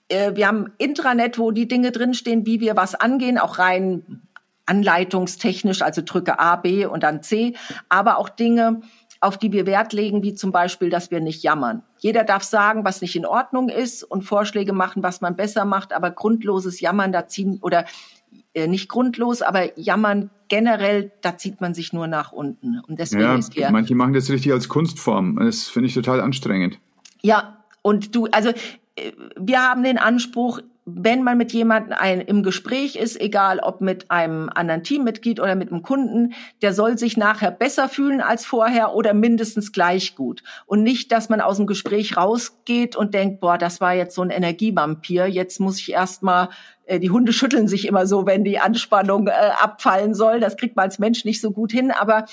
[0.08, 4.22] äh, wir haben Intranet, wo die Dinge drinstehen, wie wir was angehen, auch rein
[4.66, 7.54] anleitungstechnisch, also drücke A, B und dann C,
[7.88, 8.80] aber auch Dinge,
[9.22, 11.84] auf die wir Wert legen, wie zum Beispiel, dass wir nicht jammern.
[11.98, 15.92] Jeder darf sagen, was nicht in Ordnung ist und Vorschläge machen, was man besser macht,
[15.92, 17.84] aber grundloses Jammern, da ziehen oder
[18.52, 22.80] äh, nicht grundlos, aber jammern generell, da zieht man sich nur nach unten.
[22.80, 25.36] Und deswegen ja, ist hier, manche machen das richtig als Kunstform.
[25.36, 26.80] Das finde ich total anstrengend.
[27.22, 28.50] Ja, und du, also
[28.96, 33.80] äh, wir haben den Anspruch, wenn man mit jemandem ein, im Gespräch ist, egal ob
[33.80, 38.45] mit einem anderen Teammitglied oder mit einem Kunden, der soll sich nachher besser fühlen als
[38.45, 40.43] vorher oder mindestens gleich gut.
[40.66, 44.22] Und nicht, dass man aus dem Gespräch rausgeht und denkt, boah, das war jetzt so
[44.22, 46.49] ein Energievampir, jetzt muss ich erstmal
[46.87, 50.41] äh, die Hunde schütteln sich immer so, wenn die Anspannung äh, abfallen soll.
[50.41, 51.93] Das kriegt man als Mensch nicht so gut hin.
[51.93, 52.24] Aber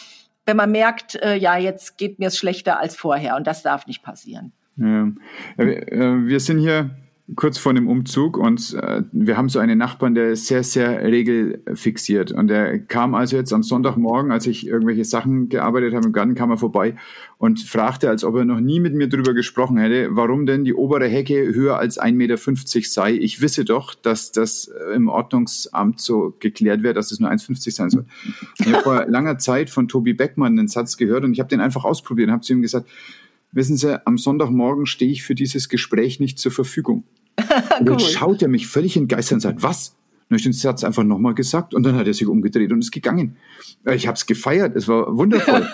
[0.45, 3.85] wenn man merkt, äh, ja, jetzt geht mir es schlechter als vorher und das darf
[3.85, 4.53] nicht passieren.
[4.77, 5.09] Ja.
[5.57, 6.91] Äh, wir sind hier
[7.35, 11.03] kurz vor dem Umzug und äh, wir haben so einen Nachbarn, der ist sehr, sehr
[11.03, 12.31] regelfixiert.
[12.31, 16.35] Und er kam also jetzt am Sonntagmorgen, als ich irgendwelche Sachen gearbeitet habe im Garten,
[16.35, 16.95] kam er vorbei
[17.37, 20.73] und fragte, als ob er noch nie mit mir drüber gesprochen hätte, warum denn die
[20.73, 22.37] obere Hecke höher als 1,50 Meter
[22.83, 23.13] sei.
[23.13, 27.89] Ich wisse doch, dass das im Ordnungsamt so geklärt wird, dass es nur 1,50 sein
[27.89, 28.05] soll.
[28.59, 31.61] Ich habe vor langer Zeit von Tobi Beckmann einen Satz gehört und ich habe den
[31.61, 32.87] einfach ausprobiert und habe zu ihm gesagt,
[33.51, 37.03] wissen Sie, am Sonntagmorgen stehe ich für dieses Gespräch nicht zur Verfügung.
[37.79, 37.97] Und cool.
[37.97, 39.95] jetzt schaut er mich völlig entgeistert und sagt, was?
[40.29, 42.91] Und ich den Satz einfach nochmal gesagt und dann hat er sich umgedreht und ist
[42.91, 43.37] gegangen.
[43.83, 45.67] Äh, ich habe es gefeiert, es war wundervoll.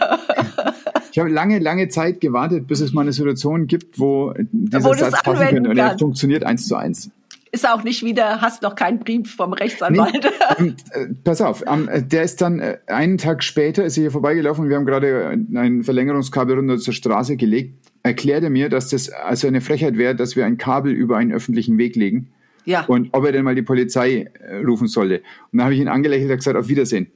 [1.12, 4.94] ich habe lange, lange Zeit gewartet, bis es mal eine Situation gibt, wo dieser wo
[4.94, 5.70] Satz passen könnte.
[5.72, 7.12] Und er funktioniert eins zu eins
[7.56, 10.32] ist auch nicht wieder, hast noch keinen Brief vom Rechtsanwalt.
[10.60, 14.12] Nee, äh, pass auf, äh, der ist dann äh, einen Tag später, ist er hier
[14.12, 19.10] vorbeigelaufen, wir haben gerade ein Verlängerungskabel runter zur Straße gelegt, erklärt er mir, dass das
[19.10, 22.30] also eine Frechheit wäre, dass wir ein Kabel über einen öffentlichen Weg legen.
[22.66, 22.84] Ja.
[22.86, 24.32] Und ob er denn mal die Polizei
[24.66, 25.20] rufen solle.
[25.52, 27.12] Und dann habe ich ihn angelächelt und gesagt, auf Wiedersehen.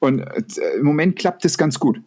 [0.00, 0.24] Und
[0.76, 2.00] im Moment klappt das ganz gut.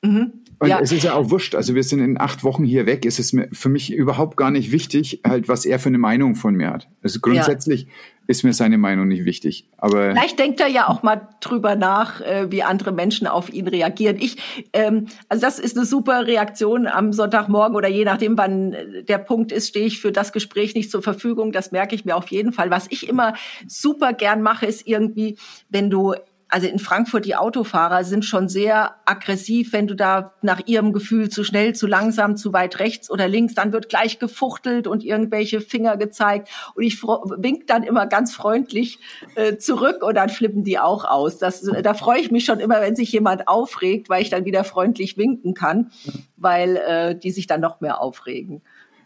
[0.00, 0.32] Mhm.
[0.62, 0.78] Und ja.
[0.78, 1.56] es ist ja auch wurscht.
[1.56, 3.04] Also wir sind in acht Wochen hier weg.
[3.04, 6.36] Es ist mir für mich überhaupt gar nicht wichtig, halt, was er für eine Meinung
[6.36, 6.88] von mir hat.
[7.02, 7.88] Also grundsätzlich ja.
[8.28, 9.68] ist mir seine Meinung nicht wichtig.
[9.76, 13.66] Aber vielleicht denkt er ja auch mal drüber nach, äh, wie andere Menschen auf ihn
[13.66, 14.18] reagieren.
[14.20, 14.36] Ich,
[14.72, 18.76] ähm, also das ist eine super Reaktion am Sonntagmorgen oder je nachdem, wann
[19.08, 21.50] der Punkt ist, stehe ich für das Gespräch nicht zur Verfügung.
[21.50, 22.70] Das merke ich mir auf jeden Fall.
[22.70, 23.34] Was ich immer
[23.66, 25.38] super gern mache, ist irgendwie,
[25.70, 26.14] wenn du
[26.52, 31.30] also in Frankfurt, die Autofahrer sind schon sehr aggressiv, wenn du da nach ihrem Gefühl
[31.30, 35.62] zu schnell, zu langsam, zu weit rechts oder links, dann wird gleich gefuchtelt und irgendwelche
[35.62, 36.50] Finger gezeigt.
[36.74, 38.98] Und ich wink dann immer ganz freundlich
[39.34, 41.38] äh, zurück und dann flippen die auch aus.
[41.38, 44.62] Das, da freue ich mich schon immer, wenn sich jemand aufregt, weil ich dann wieder
[44.62, 45.90] freundlich winken kann,
[46.36, 48.60] weil äh, die sich dann noch mehr aufregen.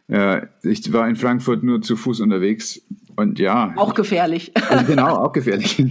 [0.09, 2.83] Ja, ich war in Frankfurt nur zu Fuß unterwegs
[3.15, 3.73] und ja.
[3.77, 4.53] Auch gefährlich.
[4.69, 5.81] Also genau, auch gefährlich.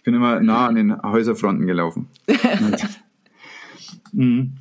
[0.00, 2.08] Ich bin immer nah an den Häuserfronten gelaufen.
[4.12, 4.54] mhm.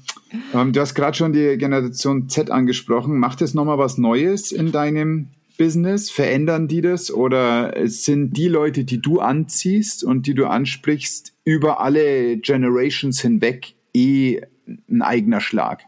[0.54, 3.18] ähm, du hast gerade schon die Generation Z angesprochen.
[3.18, 6.12] Macht es nochmal was Neues in deinem Business?
[6.12, 7.10] Verändern die das?
[7.10, 13.76] Oder sind die Leute, die du anziehst und die du ansprichst, über alle Generations hinweg
[13.94, 14.42] eh
[14.90, 15.84] ein eigener Schlag?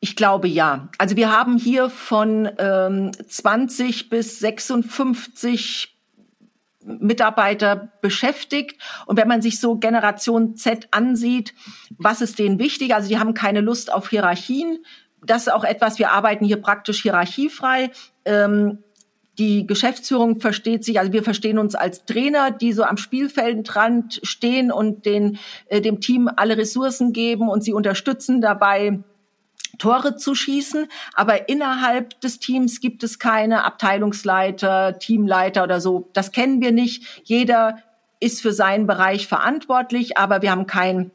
[0.00, 0.90] Ich glaube ja.
[0.98, 5.96] Also wir haben hier von ähm, 20 bis 56
[6.84, 8.80] Mitarbeiter beschäftigt.
[9.06, 11.54] Und wenn man sich so Generation Z ansieht,
[11.98, 12.94] was ist denen wichtig?
[12.94, 14.84] Also die haben keine Lust auf Hierarchien.
[15.24, 17.90] Das ist auch etwas, wir arbeiten hier praktisch hierarchiefrei.
[18.24, 18.78] Ähm,
[19.38, 24.70] Die Geschäftsführung versteht sich, also wir verstehen uns als Trainer, die so am Spielfeldrand stehen
[24.70, 29.00] und den, äh, dem Team alle Ressourcen geben und sie unterstützen dabei,
[29.80, 30.86] Tore zu schießen.
[31.14, 36.08] Aber innerhalb des Teams gibt es keine Abteilungsleiter, Teamleiter oder so.
[36.12, 37.22] Das kennen wir nicht.
[37.24, 37.78] Jeder
[38.20, 41.10] ist für seinen Bereich verantwortlich, aber wir haben kein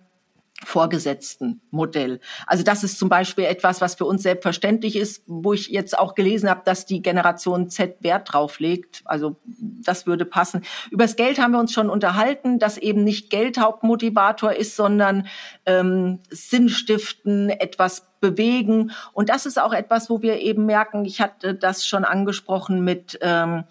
[0.63, 2.21] vorgesetzten Modell.
[2.47, 6.15] Also das ist zum Beispiel etwas, was für uns selbstverständlich ist, wo ich jetzt auch
[6.15, 9.01] gelesen habe, dass die Generation Z Wert drauf legt.
[9.03, 10.63] Also das würde passen.
[10.91, 15.27] Übers Geld haben wir uns schon unterhalten, dass eben nicht Geld Hauptmotivator ist, sondern
[15.65, 18.91] ähm, Sinnstiften, etwas bewegen.
[19.11, 23.19] Und das ist auch etwas, wo wir eben merken, ich hatte das schon angesprochen mit
[23.21, 23.65] ähm,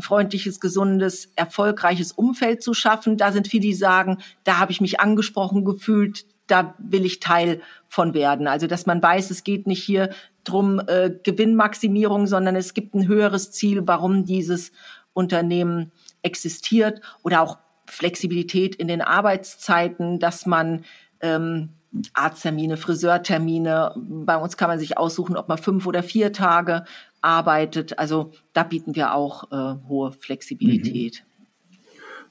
[0.00, 3.16] ein freundliches, gesundes, erfolgreiches Umfeld zu schaffen.
[3.16, 7.60] Da sind viele, die sagen, da habe ich mich angesprochen gefühlt, da will ich Teil
[7.88, 8.48] von werden.
[8.48, 10.10] Also dass man weiß, es geht nicht hier
[10.44, 14.72] drum äh, Gewinnmaximierung, sondern es gibt ein höheres Ziel, warum dieses
[15.12, 15.92] Unternehmen
[16.22, 20.84] existiert oder auch Flexibilität in den Arbeitszeiten, dass man
[21.20, 21.70] ähm,
[22.14, 26.84] Arzttermine, Friseurtermine, bei uns kann man sich aussuchen, ob man fünf oder vier Tage
[27.22, 27.98] arbeitet.
[27.98, 31.24] Also da bieten wir auch äh, hohe Flexibilität.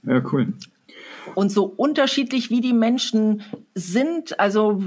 [0.02, 0.12] Mhm.
[0.12, 0.54] Ja, cool.
[1.36, 3.44] Und so unterschiedlich wie die Menschen
[3.76, 4.82] sind, also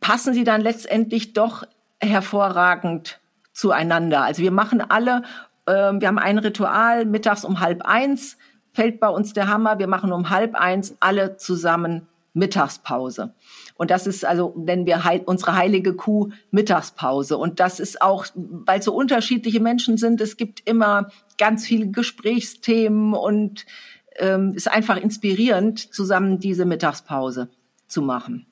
[0.00, 1.64] passen sie dann letztendlich doch
[2.00, 3.20] hervorragend
[3.52, 4.22] zueinander.
[4.22, 5.22] Also wir machen alle,
[5.66, 8.36] äh, wir haben ein Ritual, mittags um halb eins
[8.72, 13.34] fällt bei uns der Hammer, wir machen um halb eins alle zusammen Mittagspause.
[13.74, 17.36] Und das ist also, nennen wir heil, unsere heilige Kuh Mittagspause.
[17.36, 23.14] Und das ist auch, weil so unterschiedliche Menschen sind, es gibt immer ganz viele Gesprächsthemen
[23.14, 23.66] und
[24.16, 27.50] ähm, ist einfach inspirierend, zusammen diese Mittagspause
[27.86, 28.46] zu machen.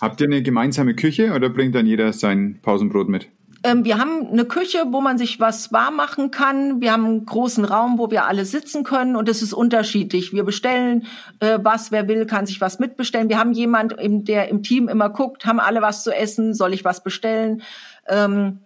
[0.00, 3.28] Habt ihr eine gemeinsame Küche oder bringt dann jeder sein Pausenbrot mit?
[3.64, 6.80] Ähm, wir haben eine Küche, wo man sich was warm machen kann.
[6.80, 10.32] Wir haben einen großen Raum, wo wir alle sitzen können und es ist unterschiedlich.
[10.32, 11.06] Wir bestellen
[11.40, 13.28] äh, was, wer will, kann sich was mitbestellen.
[13.28, 16.84] Wir haben jemand, der im Team immer guckt, haben alle was zu essen, soll ich
[16.84, 17.62] was bestellen?
[18.08, 18.60] Ähm,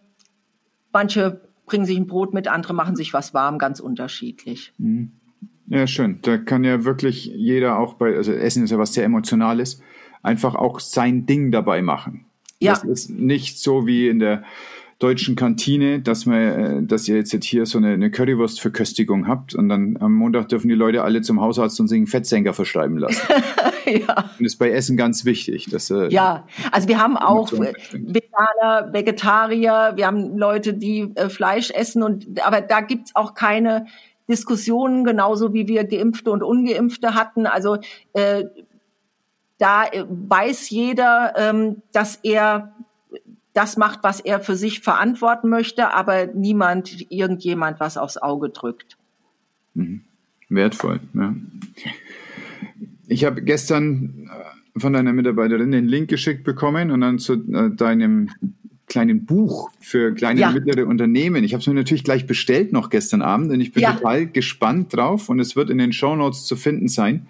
[0.93, 4.73] manche bringen sich ein Brot mit, andere machen sich was warm, ganz unterschiedlich.
[4.79, 5.13] Mhm.
[5.69, 6.21] Ja, schön.
[6.23, 9.83] Da kann ja wirklich jeder auch bei, also Essen ist ja was sehr Emotionales,
[10.23, 12.27] einfach auch sein Ding dabei machen.
[12.61, 12.73] Ja.
[12.73, 14.45] Das ist nicht so wie in der
[14.99, 19.69] deutschen Kantine, dass man, äh, dass ihr jetzt hier so eine, eine Currywurstverköstigung habt und
[19.69, 23.21] dann am Montag dürfen die Leute alle zum Hausarzt und sich einen Fettsenker verschreiben lassen.
[23.87, 24.17] ja.
[24.17, 25.69] Und das ist bei Essen ganz wichtig.
[25.71, 31.71] Dass, äh, ja, also wir haben auch Veganer, Vegetarier, wir haben Leute, die äh, Fleisch
[31.71, 33.87] essen und aber da gibt's auch keine
[34.29, 37.47] Diskussionen, genauso wie wir Geimpfte und Ungeimpfte hatten.
[37.47, 37.77] Also
[38.15, 38.45] äh,
[39.59, 42.76] da äh, weiß jeder, ähm, dass er
[43.57, 48.99] das macht, was er für sich verantworten möchte, aber niemand, irgendjemand was aufs Auge drückt.
[49.75, 50.03] Mhm.
[50.49, 51.35] Wertvoll, ja.
[53.09, 57.71] Ich habe gestern äh, von deiner Mitarbeiterin den Link geschickt bekommen und dann zu äh,
[57.75, 58.31] deinem
[58.87, 60.49] kleinen Buch für kleine ja.
[60.49, 61.43] und mittlere Unternehmen.
[61.43, 63.95] Ich habe es mir natürlich gleich bestellt noch gestern Abend und ich bin ja.
[63.95, 67.27] total gespannt drauf und es wird in den Show Notes zu finden sein.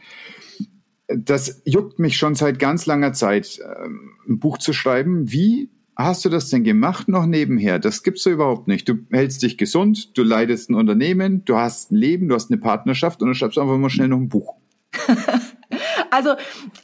[1.09, 5.31] Das juckt mich schon seit ganz langer Zeit, ähm, ein Buch zu schreiben.
[5.31, 7.79] Wie hast du das denn gemacht noch nebenher?
[7.79, 8.89] Das gibt's so überhaupt nicht.
[8.89, 12.61] Du hältst dich gesund, du leitest ein Unternehmen, du hast ein Leben, du hast eine
[12.61, 14.55] Partnerschaft und dann schreibst einfach mal schnell noch ein Buch.
[16.11, 16.35] also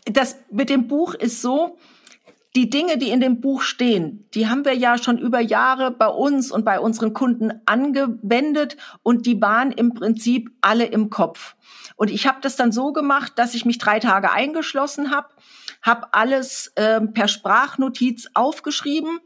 [0.04, 1.78] das mit dem Buch ist so,
[2.54, 6.06] die Dinge, die in dem Buch stehen, die haben wir ja schon über Jahre bei
[6.06, 11.56] uns und bei unseren Kunden angewendet und die waren im Prinzip alle im Kopf.
[11.96, 15.28] Und ich habe das dann so gemacht, dass ich mich drei Tage eingeschlossen habe,
[15.82, 19.18] habe alles äh, per Sprachnotiz aufgeschrieben,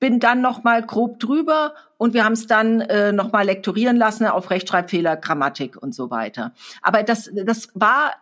[0.00, 3.96] bin dann noch mal grob drüber und wir haben es dann äh, noch mal lektorieren
[3.96, 6.52] lassen auf Rechtschreibfehler, Grammatik und so weiter.
[6.82, 8.14] Aber das das war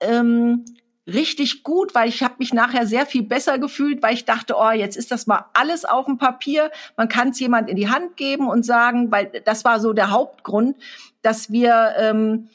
[0.00, 0.64] ähm,
[1.06, 4.70] richtig gut, weil ich habe mich nachher sehr viel besser gefühlt, weil ich dachte, oh,
[4.70, 6.70] jetzt ist das mal alles auf dem Papier.
[6.96, 10.10] Man kann es jemand in die Hand geben und sagen, weil das war so der
[10.10, 10.76] Hauptgrund,
[11.22, 12.48] dass wir ähm,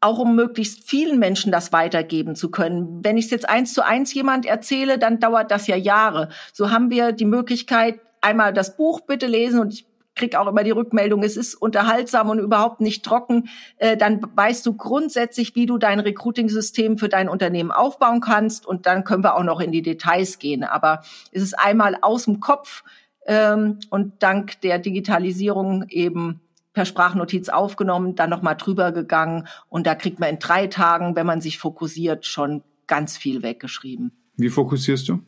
[0.00, 3.00] auch um möglichst vielen Menschen das weitergeben zu können.
[3.02, 6.28] Wenn ich es jetzt eins zu eins jemand erzähle, dann dauert das ja Jahre.
[6.52, 9.86] So haben wir die Möglichkeit, einmal das Buch bitte lesen und ich
[10.16, 14.64] krieg auch immer die Rückmeldung, es ist unterhaltsam und überhaupt nicht trocken, äh, dann weißt
[14.66, 19.36] du grundsätzlich, wie du dein Recruiting-System für dein Unternehmen aufbauen kannst und dann können wir
[19.36, 20.64] auch noch in die Details gehen.
[20.64, 22.82] Aber es ist einmal aus dem Kopf
[23.26, 26.40] ähm, und dank der Digitalisierung eben
[26.76, 31.24] per Sprachnotiz aufgenommen, dann nochmal drüber gegangen und da kriegt man in drei Tagen, wenn
[31.24, 34.12] man sich fokussiert, schon ganz viel weggeschrieben.
[34.36, 35.20] Wie fokussierst du?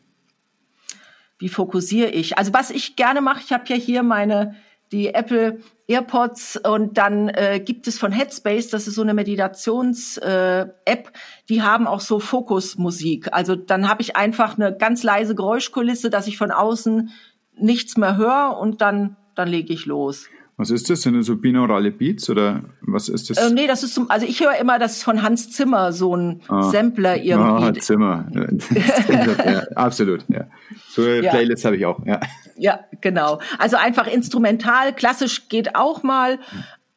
[1.39, 2.37] Wie fokussiere ich?
[2.37, 4.57] Also was ich gerne mache, ich habe ja hier meine
[4.91, 11.07] die Apple AirPods und dann äh, gibt es von Headspace, das ist so eine Meditations-App,
[11.07, 11.11] äh,
[11.47, 13.33] die haben auch so Fokusmusik.
[13.33, 17.09] Also dann habe ich einfach eine ganz leise Geräuschkulisse, dass ich von außen
[17.55, 20.27] nichts mehr höre und dann dann lege ich los.
[20.59, 21.03] Was ist das?
[21.03, 23.37] Sind das so binaurale Beats oder was ist das?
[23.37, 26.13] Äh, nee, das ist zum, also ich höre immer, das ist von Hans Zimmer, so
[26.13, 26.63] ein ah.
[26.63, 27.63] Sampler irgendwie.
[27.63, 28.25] Ah, Zimmer.
[29.45, 30.47] ja, absolut, ja.
[30.89, 31.31] So ja.
[31.31, 32.19] Playlists habe ich auch, ja.
[32.57, 33.39] Ja, genau.
[33.57, 36.39] Also einfach instrumental, klassisch geht auch mal.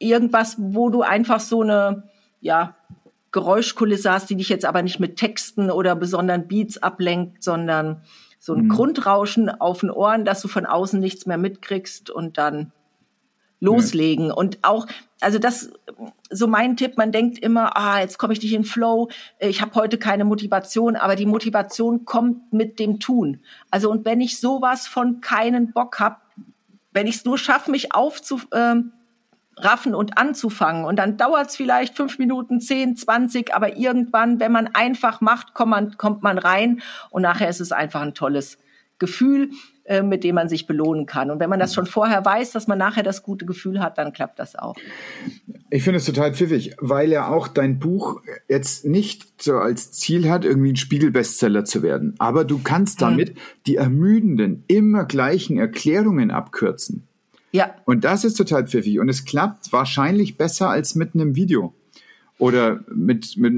[0.00, 2.02] Irgendwas, wo du einfach so eine,
[2.40, 2.74] ja,
[3.30, 8.02] Geräuschkulisse hast, die dich jetzt aber nicht mit Texten oder besonderen Beats ablenkt, sondern
[8.40, 8.70] so ein mhm.
[8.70, 12.72] Grundrauschen auf den Ohren, dass du von außen nichts mehr mitkriegst und dann
[13.62, 14.26] loslegen.
[14.26, 14.34] Ja.
[14.34, 14.86] Und auch,
[15.20, 15.70] also das,
[16.30, 19.08] so mein Tipp, man denkt immer, ah, jetzt komme ich nicht in Flow,
[19.38, 23.40] ich habe heute keine Motivation, aber die Motivation kommt mit dem Tun.
[23.70, 26.16] Also und wenn ich sowas von keinen Bock habe,
[26.92, 28.92] wenn ich es nur schaffe, mich aufzuraffen
[29.54, 30.84] ähm, und anzufangen.
[30.84, 35.54] Und dann dauert es vielleicht fünf Minuten, zehn, zwanzig, aber irgendwann, wenn man einfach macht,
[35.54, 38.58] kommt man, kommt man rein und nachher ist es einfach ein tolles
[38.98, 39.50] Gefühl.
[39.84, 41.28] Äh, mit dem man sich belohnen kann.
[41.32, 44.12] Und wenn man das schon vorher weiß, dass man nachher das gute Gefühl hat, dann
[44.12, 44.76] klappt das auch.
[45.70, 50.30] Ich finde es total pfiffig, weil ja auch dein Buch jetzt nicht so als Ziel
[50.30, 52.14] hat, irgendwie ein Spiegelbestseller zu werden.
[52.18, 53.04] Aber du kannst mhm.
[53.06, 53.40] damit mhm.
[53.66, 57.08] die ermüdenden, immer gleichen Erklärungen abkürzen.
[57.50, 57.74] Ja.
[57.84, 59.00] Und das ist total pfiffig.
[59.00, 61.74] Und es klappt wahrscheinlich besser als mit einem Video
[62.42, 63.54] oder mit, mit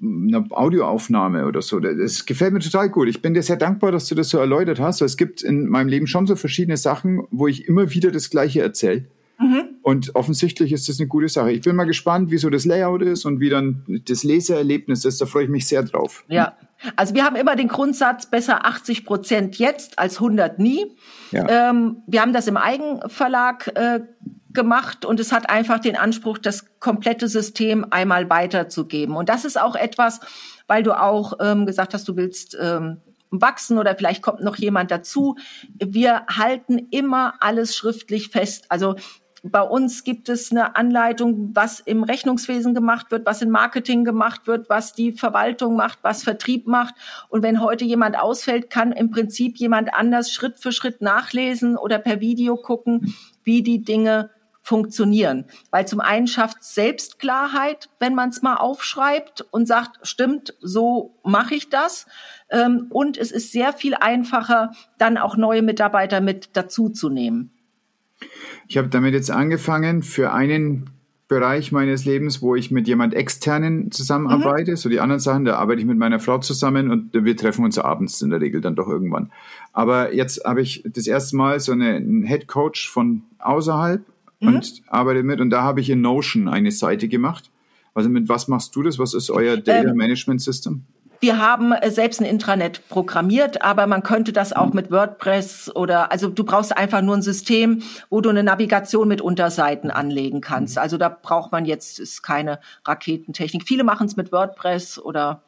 [0.00, 1.80] einer Audioaufnahme oder so.
[1.80, 3.08] Das gefällt mir total gut.
[3.08, 5.02] Ich bin dir sehr dankbar, dass du das so erläutert hast.
[5.02, 8.62] Es gibt in meinem Leben schon so verschiedene Sachen, wo ich immer wieder das Gleiche
[8.62, 9.04] erzähle.
[9.38, 9.64] Mhm.
[9.82, 11.52] Und offensichtlich ist das eine gute Sache.
[11.52, 15.20] Ich bin mal gespannt, wie so das Layout ist und wie dann das Leseerlebnis ist.
[15.20, 16.24] Da freue ich mich sehr drauf.
[16.28, 16.56] Ja,
[16.96, 20.86] also wir haben immer den Grundsatz, besser 80 Prozent jetzt als 100 nie.
[21.32, 21.70] Ja.
[21.70, 24.00] Ähm, wir haben das im Eigenverlag äh,
[24.52, 29.16] gemacht und es hat einfach den Anspruch, das komplette System einmal weiterzugeben.
[29.16, 30.20] Und das ist auch etwas,
[30.66, 32.98] weil du auch ähm, gesagt hast, du willst ähm,
[33.30, 35.36] wachsen oder vielleicht kommt noch jemand dazu.
[35.78, 38.66] Wir halten immer alles schriftlich fest.
[38.68, 38.96] Also
[39.44, 44.46] bei uns gibt es eine Anleitung, was im Rechnungswesen gemacht wird, was in Marketing gemacht
[44.46, 46.94] wird, was die Verwaltung macht, was Vertrieb macht.
[47.28, 51.98] Und wenn heute jemand ausfällt, kann im Prinzip jemand anders Schritt für Schritt nachlesen oder
[51.98, 54.30] per Video gucken, wie die Dinge
[54.62, 55.44] funktionieren.
[55.70, 61.54] Weil zum einen schafft Selbstklarheit, wenn man es mal aufschreibt und sagt, stimmt, so mache
[61.54, 62.06] ich das.
[62.48, 67.50] Ähm, und es ist sehr viel einfacher, dann auch neue Mitarbeiter mit dazuzunehmen.
[68.68, 70.90] Ich habe damit jetzt angefangen für einen
[71.26, 74.72] Bereich meines Lebens, wo ich mit jemand externen zusammenarbeite.
[74.72, 74.76] Mhm.
[74.76, 77.78] So die anderen Sachen, da arbeite ich mit meiner Frau zusammen und wir treffen uns
[77.78, 79.32] abends in der Regel dann doch irgendwann.
[79.72, 84.02] Aber jetzt habe ich das erste Mal so eine, einen Head Coach von außerhalb
[84.42, 84.56] mhm.
[84.56, 85.40] und arbeite mit.
[85.40, 87.50] Und da habe ich in Notion eine Seite gemacht.
[87.94, 88.98] Also mit was machst du das?
[88.98, 90.84] Was ist euer Data ähm, Management System?
[91.20, 94.74] Wir haben äh, selbst ein Intranet programmiert, aber man könnte das auch mhm.
[94.74, 99.20] mit WordPress oder, also du brauchst einfach nur ein System, wo du eine Navigation mit
[99.20, 100.76] Unterseiten anlegen kannst.
[100.76, 100.82] Mhm.
[100.82, 103.62] Also da braucht man jetzt ist keine Raketentechnik.
[103.66, 105.42] Viele machen es mit WordPress oder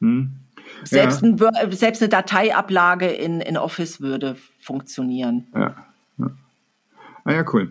[0.00, 0.36] hm.
[0.84, 1.28] selbst, ja.
[1.28, 5.48] ein, selbst eine Dateiablage in, in Office würde funktionieren.
[5.54, 5.87] Ja.
[7.28, 7.68] Ah ja, cool.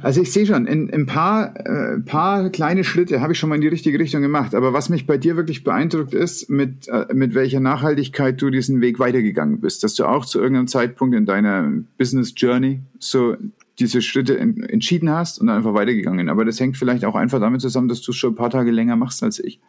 [0.00, 3.56] Also ich sehe schon, in ein paar, äh, paar kleine Schritte habe ich schon mal
[3.56, 4.54] in die richtige Richtung gemacht.
[4.54, 8.80] Aber was mich bei dir wirklich beeindruckt ist, mit, äh, mit welcher Nachhaltigkeit du diesen
[8.80, 9.84] Weg weitergegangen bist.
[9.84, 13.36] Dass du auch zu irgendeinem Zeitpunkt in deiner Business Journey so
[13.78, 16.30] diese Schritte in, entschieden hast und einfach weitergegangen.
[16.30, 18.70] Aber das hängt vielleicht auch einfach damit zusammen, dass du es schon ein paar Tage
[18.70, 19.60] länger machst als ich.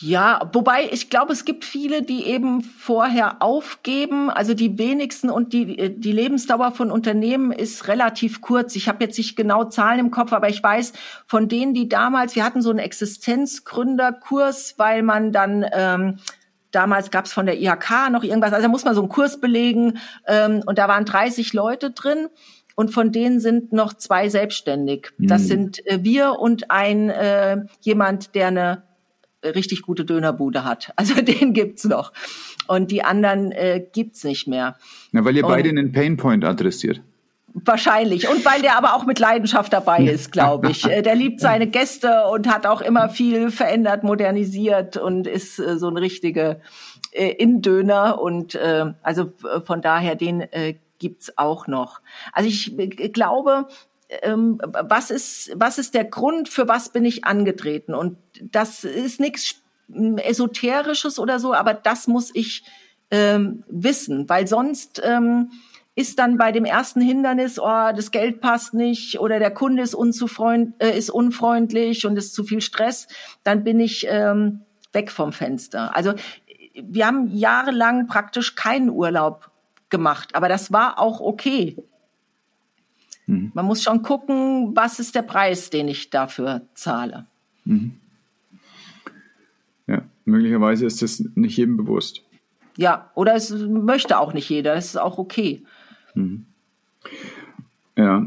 [0.00, 4.30] Ja, wobei ich glaube, es gibt viele, die eben vorher aufgeben.
[4.30, 8.76] Also die wenigsten und die, die Lebensdauer von Unternehmen ist relativ kurz.
[8.76, 10.92] Ich habe jetzt nicht genau Zahlen im Kopf, aber ich weiß
[11.26, 16.18] von denen, die damals, wir hatten so einen Existenzgründerkurs, weil man dann ähm,
[16.70, 19.40] damals gab es von der IHK noch irgendwas, also da muss man so einen Kurs
[19.40, 22.28] belegen ähm, und da waren 30 Leute drin
[22.76, 25.10] und von denen sind noch zwei selbstständig.
[25.18, 25.46] Das mhm.
[25.46, 28.87] sind äh, wir und ein äh, jemand, der eine
[29.44, 30.92] richtig gute Dönerbude hat.
[30.96, 32.12] Also den gibt's noch.
[32.66, 34.76] Und die anderen äh, gibt's nicht mehr.
[35.12, 37.00] Na, weil ihr und beide einen Painpoint adressiert.
[37.54, 38.28] Wahrscheinlich.
[38.28, 40.84] Und weil der aber auch mit Leidenschaft dabei ist, glaube ich.
[40.84, 45.78] Äh, der liebt seine Gäste und hat auch immer viel verändert, modernisiert und ist äh,
[45.78, 46.60] so ein richtige
[47.12, 48.20] äh, Indöner.
[48.20, 49.32] Und äh, also
[49.64, 52.00] von daher, den äh, gibt's auch noch.
[52.32, 53.68] Also ich äh, glaube,
[54.22, 57.94] ähm, was ist, was ist der Grund, für was bin ich angetreten?
[57.94, 59.56] Und das ist nichts
[59.90, 62.64] Esoterisches oder so, aber das muss ich
[63.10, 65.50] ähm, wissen, weil sonst ähm,
[65.94, 69.96] ist dann bei dem ersten Hindernis, oh, das Geld passt nicht oder der Kunde ist,
[70.78, 73.08] äh, ist unfreundlich und ist zu viel Stress,
[73.44, 74.60] dann bin ich ähm,
[74.92, 75.96] weg vom Fenster.
[75.96, 76.14] Also
[76.74, 79.50] wir haben jahrelang praktisch keinen Urlaub
[79.88, 81.76] gemacht, aber das war auch okay.
[83.28, 83.52] Mhm.
[83.54, 87.26] Man muss schon gucken, was ist der Preis, den ich dafür zahle.
[87.64, 87.92] Mhm.
[89.86, 92.22] Ja, möglicherweise ist das nicht jedem bewusst.
[92.76, 95.62] Ja, oder es möchte auch nicht jeder, das ist auch okay.
[96.14, 96.46] Mhm.
[97.96, 98.26] Ja.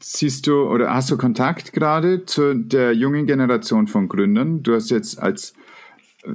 [0.00, 4.64] Siehst du oder hast du Kontakt gerade zu der jungen Generation von Gründern?
[4.64, 5.54] Du hast jetzt als,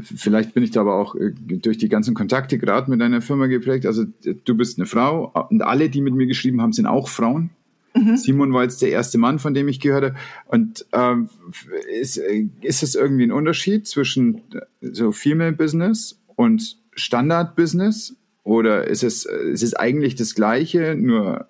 [0.01, 3.47] vielleicht bin ich da aber auch äh, durch die ganzen Kontakte gerade mit deiner Firma
[3.47, 3.85] geprägt.
[3.85, 7.49] Also du bist eine Frau und alle, die mit mir geschrieben haben, sind auch Frauen.
[7.95, 8.17] Mhm.
[8.17, 10.15] Simon war jetzt der erste Mann, von dem ich gehört habe.
[10.47, 11.29] Und ähm,
[11.99, 12.17] ist,
[12.61, 14.41] ist es irgendwie ein Unterschied zwischen
[14.81, 18.15] so Female Business und Standard Business?
[18.43, 21.47] Oder ist es, ist es eigentlich das Gleiche, nur,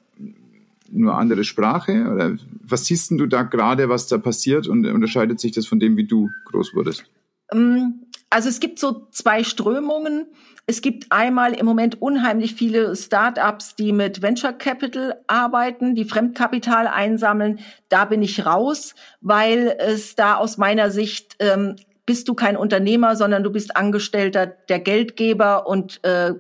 [0.92, 2.10] nur andere Sprache?
[2.12, 5.98] Oder was siehst du da gerade, was da passiert und unterscheidet sich das von dem,
[5.98, 7.06] wie du groß wurdest?
[7.52, 10.28] Ähm, also es gibt so zwei Strömungen.
[10.68, 16.88] Es gibt einmal im Moment unheimlich viele Startups, die mit Venture Capital arbeiten, die Fremdkapital
[16.88, 17.60] einsammeln.
[17.90, 21.76] Da bin ich raus, weil es da aus meiner Sicht ähm,
[22.06, 26.34] bist du kein Unternehmer, sondern du bist Angestellter der Geldgeber und äh,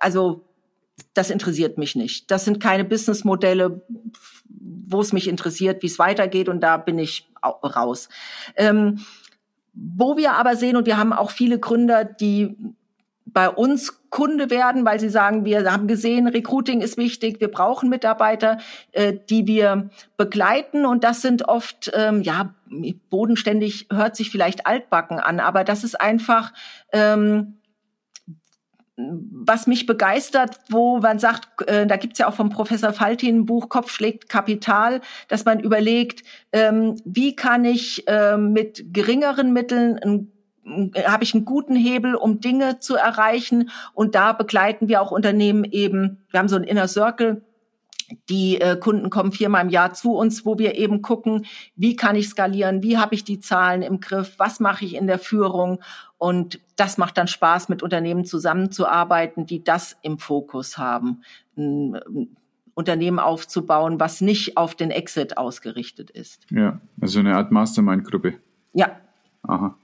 [0.00, 0.44] also
[1.14, 2.30] das interessiert mich nicht.
[2.30, 3.82] Das sind keine Businessmodelle,
[4.48, 8.08] wo es mich interessiert, wie es weitergeht und da bin ich raus.
[8.56, 9.00] Ähm,
[9.80, 12.56] wo wir aber sehen, und wir haben auch viele Gründer, die
[13.26, 17.88] bei uns Kunde werden, weil sie sagen, wir haben gesehen, Recruiting ist wichtig, wir brauchen
[17.90, 18.58] Mitarbeiter,
[18.92, 20.86] äh, die wir begleiten.
[20.86, 22.54] Und das sind oft, ähm, ja,
[23.10, 26.52] bodenständig hört sich vielleicht altbacken an, aber das ist einfach
[26.92, 27.58] ähm,
[28.98, 33.46] was mich begeistert, wo man sagt, äh, da gibt's ja auch vom Professor Faltin ein
[33.46, 40.30] Buch Kopf schlägt Kapital, dass man überlegt, ähm, wie kann ich ähm, mit geringeren Mitteln
[41.06, 43.70] habe ich einen guten Hebel, um Dinge zu erreichen.
[43.94, 46.18] Und da begleiten wir auch Unternehmen eben.
[46.30, 47.42] Wir haben so ein Inner Circle
[48.28, 51.46] die äh, Kunden kommen viermal im Jahr zu uns, wo wir eben gucken,
[51.76, 55.06] wie kann ich skalieren, wie habe ich die Zahlen im Griff, was mache ich in
[55.06, 55.80] der Führung.
[56.16, 61.22] Und das macht dann Spaß, mit Unternehmen zusammenzuarbeiten, die das im Fokus haben.
[61.56, 62.00] Ein
[62.74, 66.46] Unternehmen aufzubauen, was nicht auf den Exit ausgerichtet ist.
[66.50, 68.34] Ja, also eine Art Mastermind-Gruppe.
[68.72, 68.96] Ja.
[69.42, 69.76] Aha.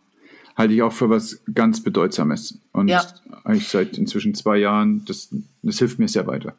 [0.56, 2.60] Halte ich auch für was ganz Bedeutsames.
[2.72, 3.02] Und ja.
[3.42, 6.54] eigentlich seit inzwischen zwei Jahren, das, das hilft mir sehr weiter.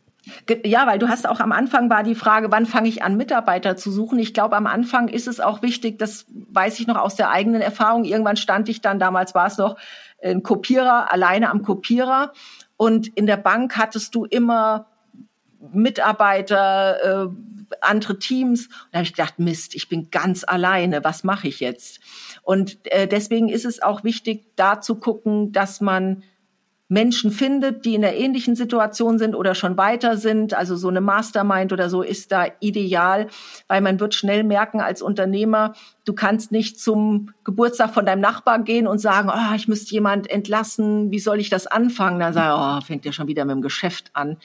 [0.65, 3.77] Ja, weil du hast auch am Anfang war die Frage, wann fange ich an, Mitarbeiter
[3.77, 4.17] zu suchen?
[4.19, 7.61] Ich glaube, am Anfang ist es auch wichtig, das weiß ich noch aus der eigenen
[7.61, 8.05] Erfahrung.
[8.05, 9.77] Irgendwann stand ich dann, damals war es noch
[10.21, 12.33] ein Kopierer, alleine am Kopierer.
[12.77, 14.87] Und in der Bank hattest du immer
[15.71, 17.29] Mitarbeiter, äh,
[17.81, 18.67] andere Teams.
[18.67, 21.99] Und da habe ich gedacht, Mist, ich bin ganz alleine, was mache ich jetzt?
[22.43, 26.23] Und äh, deswegen ist es auch wichtig, da zu gucken, dass man
[26.87, 30.53] Menschen findet, die in der ähnlichen Situation sind oder schon weiter sind.
[30.53, 33.27] Also so eine Mastermind oder so ist da ideal,
[33.67, 35.73] weil man wird schnell merken als Unternehmer,
[36.05, 40.29] du kannst nicht zum Geburtstag von deinem Nachbar gehen und sagen, oh, ich müsste jemand
[40.29, 42.19] entlassen, wie soll ich das anfangen?
[42.19, 44.37] Dann sage ich, oh, fängt ja schon wieder mit dem Geschäft an.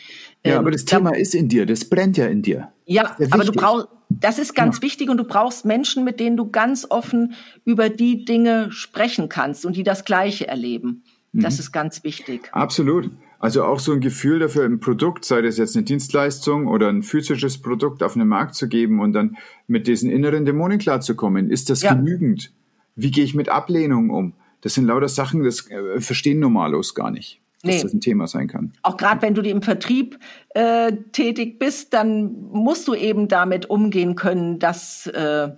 [0.44, 2.68] Ja, ähm, aber das Thema ist in dir, das brennt ja in dir.
[2.86, 4.82] Ja, aber du brauchst, das ist ganz ja.
[4.82, 7.34] wichtig und du brauchst Menschen, mit denen du ganz offen
[7.64, 11.04] über die Dinge sprechen kannst und die das Gleiche erleben.
[11.32, 11.60] Das mhm.
[11.60, 12.48] ist ganz wichtig.
[12.52, 13.10] Absolut.
[13.38, 17.02] Also auch so ein Gefühl dafür, ein Produkt, sei das jetzt eine Dienstleistung oder ein
[17.02, 21.50] physisches Produkt auf den Markt zu geben und dann mit diesen inneren Dämonen klarzukommen.
[21.50, 21.94] Ist das ja.
[21.94, 22.52] genügend?
[22.96, 24.34] Wie gehe ich mit Ablehnung um?
[24.60, 27.82] Das sind lauter Sachen, das äh, verstehen normalos gar nicht, dass nee.
[27.82, 28.74] das ein Thema sein kann.
[28.82, 30.18] Auch gerade wenn du im Vertrieb
[30.50, 35.48] äh, tätig bist, dann musst du eben damit umgehen können, dass äh,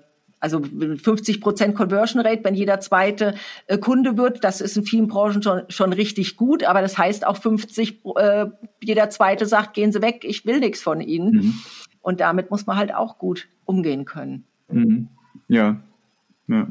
[0.43, 3.35] also 50 Prozent Conversion Rate, wenn jeder zweite
[3.69, 7.25] äh, Kunde wird, das ist in vielen Branchen schon, schon richtig gut, aber das heißt
[7.25, 8.47] auch 50, äh,
[8.83, 11.33] jeder zweite sagt, gehen Sie weg, ich will nichts von Ihnen.
[11.33, 11.55] Mhm.
[12.01, 14.45] Und damit muss man halt auch gut umgehen können.
[14.69, 15.09] Mhm.
[15.47, 15.81] Ja.
[16.49, 16.67] ja.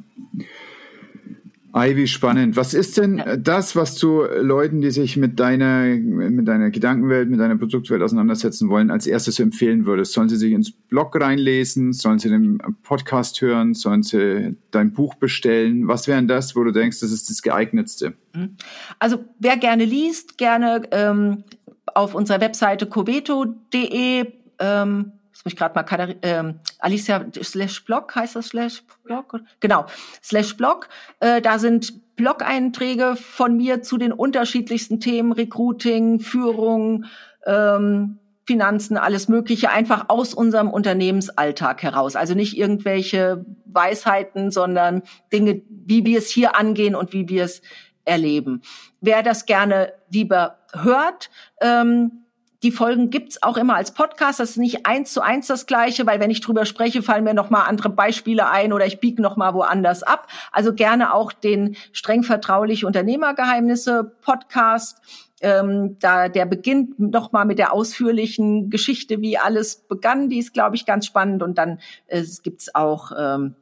[1.74, 2.58] Ivy, spannend.
[2.58, 3.38] Was ist denn ja.
[3.38, 8.70] das, was du Leuten, die sich mit deiner, mit deiner Gedankenwelt, mit deiner Produktwelt auseinandersetzen
[8.70, 10.14] wollen, als erstes empfehlen würdest?
[10.14, 11.94] Sollen sie sich ins Blog reinlesen?
[11.94, 13.74] Sollen sie den Podcast hören?
[13.74, 15.88] Sollen sie dein Buch bestellen?
[15.88, 18.14] Was wären das, wo du denkst, das ist das geeignetste?
[18.34, 18.58] Mhm.
[19.00, 21.44] Also, wer gerne liest, gerne ähm,
[21.86, 24.26] auf unserer Webseite coveto.de
[24.60, 29.40] ähm, das muss ich gerade mal, Katari ähm, Alicia slash Blog heißt das slash Blog?
[29.60, 29.86] Genau,
[30.22, 30.90] slash Blog.
[31.20, 37.06] Äh, da sind Blog-Einträge von mir zu den unterschiedlichsten Themen, Recruiting, Führung,
[37.46, 42.16] ähm, Finanzen, alles Mögliche, einfach aus unserem Unternehmensalltag heraus.
[42.16, 47.62] Also nicht irgendwelche Weisheiten, sondern Dinge, wie wir es hier angehen und wie wir es
[48.04, 48.62] erleben.
[49.00, 51.30] Wer das gerne lieber hört,
[51.62, 52.21] ähm,
[52.64, 54.40] die Folgen gibt's auch immer als Podcast.
[54.40, 57.34] Das ist nicht eins zu eins das Gleiche, weil wenn ich drüber spreche, fallen mir
[57.34, 60.28] noch mal andere Beispiele ein oder ich biege noch mal woanders ab.
[60.52, 65.00] Also gerne auch den streng vertrauliche Unternehmergeheimnisse Podcast.
[65.42, 70.30] Ähm, da der beginnt noch mal mit der ausführlichen Geschichte, wie alles begann.
[70.30, 71.42] Die ist, glaube ich, ganz spannend.
[71.42, 73.56] Und dann äh, gibt's auch ähm,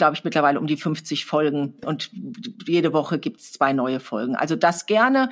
[0.00, 2.10] glaube ich, mittlerweile um die 50 Folgen und
[2.66, 4.34] jede Woche gibt es zwei neue Folgen.
[4.34, 5.28] Also das gerne.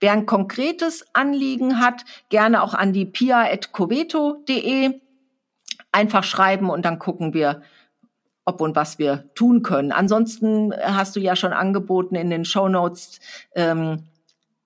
[0.00, 5.00] Wer ein konkretes Anliegen hat, gerne auch an die pia.coveto.de
[5.92, 7.62] einfach schreiben und dann gucken wir,
[8.44, 9.92] ob und was wir tun können.
[9.92, 13.18] Ansonsten hast du ja schon angeboten in den Show Notes
[13.54, 14.02] ähm,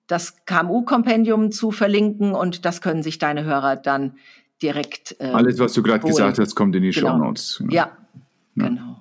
[0.07, 4.17] das KMU-Kompendium zu verlinken und das können sich deine Hörer dann
[4.61, 5.15] direkt.
[5.19, 7.11] Äh, Alles, was du gerade gesagt hast, kommt in die genau.
[7.11, 7.57] Show Notes.
[7.59, 7.73] Genau.
[7.73, 7.91] Ja,
[8.55, 8.96] ja, genau.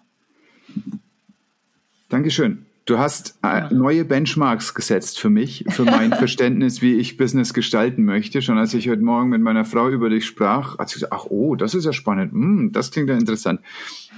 [2.08, 2.66] Dankeschön.
[2.84, 8.04] Du hast äh, neue Benchmarks gesetzt für mich, für mein Verständnis, wie ich Business gestalten
[8.04, 8.42] möchte.
[8.42, 11.24] Schon als ich heute Morgen mit meiner Frau über dich sprach, hat sie gesagt, ach
[11.28, 13.60] oh, das ist ja spannend, mm, das klingt ja interessant.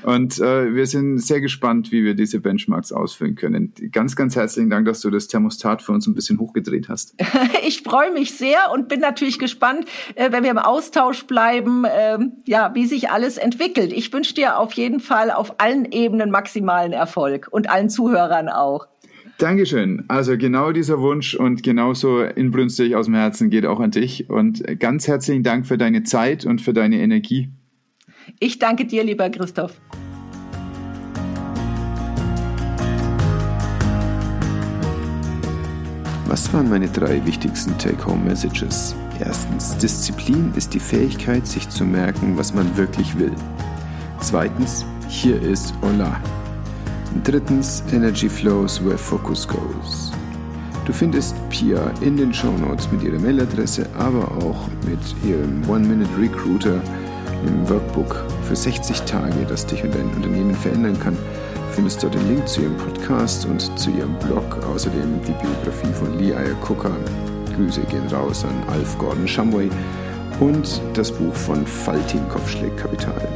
[0.02, 3.72] Und äh, wir sind sehr gespannt, wie wir diese Benchmarks ausfüllen können.
[3.92, 7.14] Ganz, ganz herzlichen Dank, dass du das Thermostat für uns ein bisschen hochgedreht hast.
[7.66, 9.84] Ich freue mich sehr und bin natürlich gespannt,
[10.14, 13.92] äh, wenn wir im Austausch bleiben, äh, ja, wie sich alles entwickelt.
[13.92, 18.86] Ich wünsche dir auf jeden Fall auf allen Ebenen maximalen Erfolg und allen Zuhörern auch.
[19.38, 20.04] Dankeschön.
[20.08, 24.28] Also genau dieser Wunsch und genauso inbrünstig aus dem Herzen geht auch an dich.
[24.28, 27.48] Und ganz herzlichen Dank für deine Zeit und für deine Energie.
[28.38, 29.72] Ich danke dir, lieber Christoph.
[36.26, 38.94] Was waren meine drei wichtigsten Take-Home-Messages?
[39.18, 43.32] Erstens, Disziplin ist die Fähigkeit, sich zu merken, was man wirklich will.
[44.20, 46.20] Zweitens, hier ist Hola.
[47.24, 50.12] Drittens, Energy flows where focus goes.
[50.84, 56.80] Du findest Pia in den Show Notes mit ihrer Mailadresse, aber auch mit ihrem One-Minute-Recruiter
[57.46, 61.16] im Workbook für 60 Tage, das dich und dein Unternehmen verändern kann,
[61.72, 66.18] findest du den Link zu ihrem Podcast und zu ihrem Blog, außerdem die Biografie von
[66.18, 66.90] Lee Iacocca.
[67.54, 69.68] Grüße gehen raus an Alf Gordon Shumway
[70.40, 73.28] und das Buch von Faltin Kopfschläg Kapital.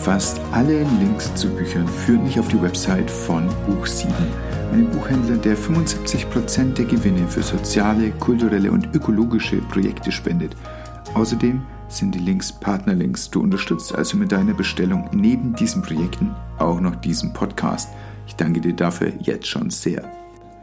[0.00, 4.12] Fast alle Links zu Büchern führen dich auf die Website von Buch 7,
[4.72, 10.56] einem Buchhändler, der 75% der Gewinne für soziale, kulturelle und ökologische Projekte spendet.
[11.14, 11.60] Außerdem
[11.90, 13.30] sind die Links Partnerlinks.
[13.30, 17.90] Du unterstützt also mit deiner Bestellung neben diesen Projekten auch noch diesen Podcast.
[18.26, 20.04] Ich danke dir dafür jetzt schon sehr.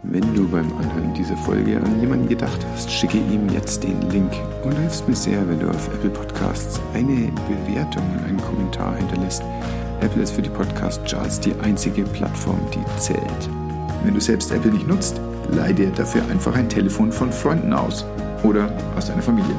[0.03, 4.31] Wenn du beim Anhören dieser Folge an jemanden gedacht hast, schicke ihm jetzt den Link
[4.63, 9.43] und hilfst mir sehr, wenn du auf Apple Podcasts eine Bewertung und einen Kommentar hinterlässt.
[9.99, 13.49] Apple ist für die Podcast-Charts die einzige Plattform, die zählt.
[14.03, 15.19] Wenn du selbst Apple nicht nutzt,
[15.51, 18.05] leih dir dafür einfach ein Telefon von Freunden aus
[18.43, 19.55] oder aus deiner Familie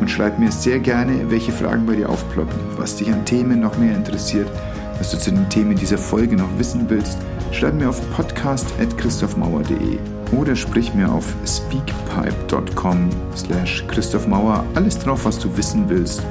[0.00, 3.78] und schreib mir sehr gerne, welche Fragen bei dir aufploppen, was dich an Themen noch
[3.78, 4.48] mehr interessiert,
[4.98, 7.18] was du zu den Themen dieser Folge noch wissen willst.
[7.52, 9.98] Schreib mir auf podcast.christophmauer.de
[10.32, 16.22] oder sprich mir auf speakpipe.com slash christophmauer alles drauf, was du wissen willst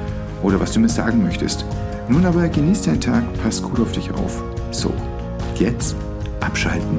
[0.42, 1.64] oder was du mir sagen möchtest.
[2.08, 4.42] Nun aber genieß deinen Tag, pass gut auf dich auf.
[4.70, 4.92] So,
[5.56, 5.94] jetzt
[6.40, 6.98] abschalten.